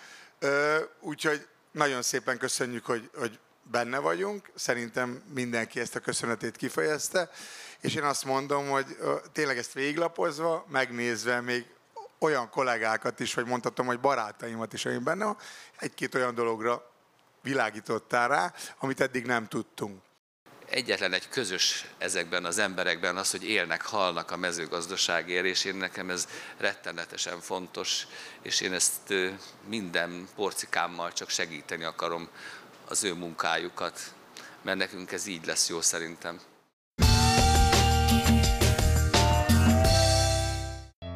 úgyhogy 0.99 1.47
nagyon 1.71 2.01
szépen 2.01 2.38
köszönjük, 2.38 2.85
hogy, 2.85 3.09
hogy 3.15 3.39
benne 3.71 3.99
vagyunk, 3.99 4.51
szerintem 4.56 5.23
mindenki 5.34 5.80
ezt 5.80 5.95
a 5.95 5.99
köszönetét 5.99 6.58
kifejezte, 6.58 7.30
és 7.80 7.95
én 7.95 8.04
azt 8.04 8.25
mondom, 8.25 8.69
hogy 8.69 8.97
tényleg 9.32 9.58
ezt 9.58 9.73
végiglapozva, 9.73 10.65
megnézve 10.69 11.41
még 11.41 11.65
olyan 12.19 12.49
kollégákat 12.49 13.19
is, 13.19 13.34
vagy 13.34 13.45
mondhatom, 13.45 13.86
hogy 13.86 13.99
barátaimat 13.99 14.73
is, 14.73 14.86
én 14.86 15.04
benne 15.04 15.36
egy-két 15.80 16.15
olyan 16.15 16.36
dologra 16.36 16.91
világítottál 17.41 18.28
rá, 18.28 18.54
amit 18.78 19.01
eddig 19.01 19.25
nem 19.25 19.47
tudtunk. 19.47 20.04
Egyetlen 20.69 21.13
egy 21.13 21.30
közös 21.30 21.86
ezekben 21.97 22.45
az 22.45 22.58
emberekben 22.58 23.17
az, 23.17 23.32
hogy 23.32 23.43
élnek, 23.43 23.82
halnak 23.82 24.32
a 24.32 24.38
mezőgazdaságért, 24.38 25.45
és 25.45 25.63
én 25.63 25.75
nekem 25.75 26.10
ez 26.10 26.28
rettenetesen 26.58 27.39
fontos, 27.39 28.08
és 28.41 28.62
én 28.62 28.73
ezt 28.73 29.13
minden 29.67 30.28
porcikámmal 30.36 31.13
csak 31.13 31.30
segíteni 31.30 31.84
akarom 31.84 32.30
az 32.87 33.03
ő 33.03 33.13
munkájukat, 33.13 34.13
mert 34.61 34.77
nekünk 34.77 35.11
ez 35.11 35.27
így 35.27 35.45
lesz 35.45 35.69
jó 35.69 35.81
szerintem. 35.81 36.39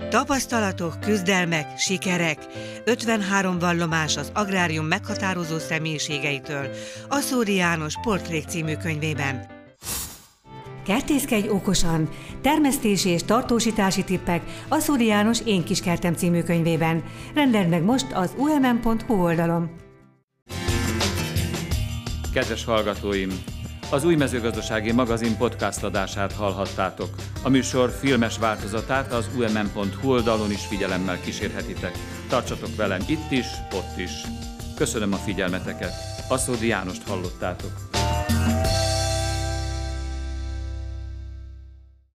Tapasztalatok, 0.09 0.99
küzdelmek, 0.99 1.77
sikerek. 1.77 2.45
53 2.85 3.59
vallomás 3.59 4.17
az 4.17 4.31
agrárium 4.33 4.85
meghatározó 4.85 5.59
személyiségeitől. 5.59 6.69
Aszóri 7.07 7.55
János 7.55 7.93
Portrék 8.01 8.47
című 8.47 8.75
könyvében. 8.75 9.47
Kertészkedj 10.85 11.49
okosan! 11.49 12.09
Termesztési 12.41 13.09
és 13.09 13.23
tartósítási 13.23 14.03
tippek 14.03 14.41
Aszóri 14.67 15.05
János 15.05 15.39
Én 15.45 15.63
kis 15.63 15.81
kertem 15.81 16.13
című 16.13 16.43
könyvében. 16.43 17.03
Rendeld 17.33 17.69
meg 17.69 17.83
most 17.83 18.07
az 18.13 18.33
umm.hu 18.37 19.23
oldalon. 19.23 19.88
Kedves 22.33 22.65
hallgatóim! 22.65 23.43
Az 23.91 24.03
új 24.03 24.15
mezőgazdasági 24.15 24.91
magazin 24.91 25.37
podcast 25.37 25.83
adását 25.83 26.33
hallhattátok. 26.33 27.09
A 27.43 27.49
műsor 27.49 27.89
filmes 27.89 28.37
változatát 28.37 29.11
az 29.11 29.29
umm.hu 29.35 30.09
oldalon 30.09 30.51
is 30.51 30.65
figyelemmel 30.65 31.19
kísérhetitek. 31.19 31.97
Tartsatok 32.27 32.75
velem 32.75 33.01
itt 33.07 33.31
is, 33.31 33.47
ott 33.73 33.97
is. 33.97 34.11
Köszönöm 34.75 35.13
a 35.13 35.17
figyelmeteket. 35.17 35.93
Aszódi 36.29 36.67
Jánost 36.67 37.07
hallottátok. 37.07 37.88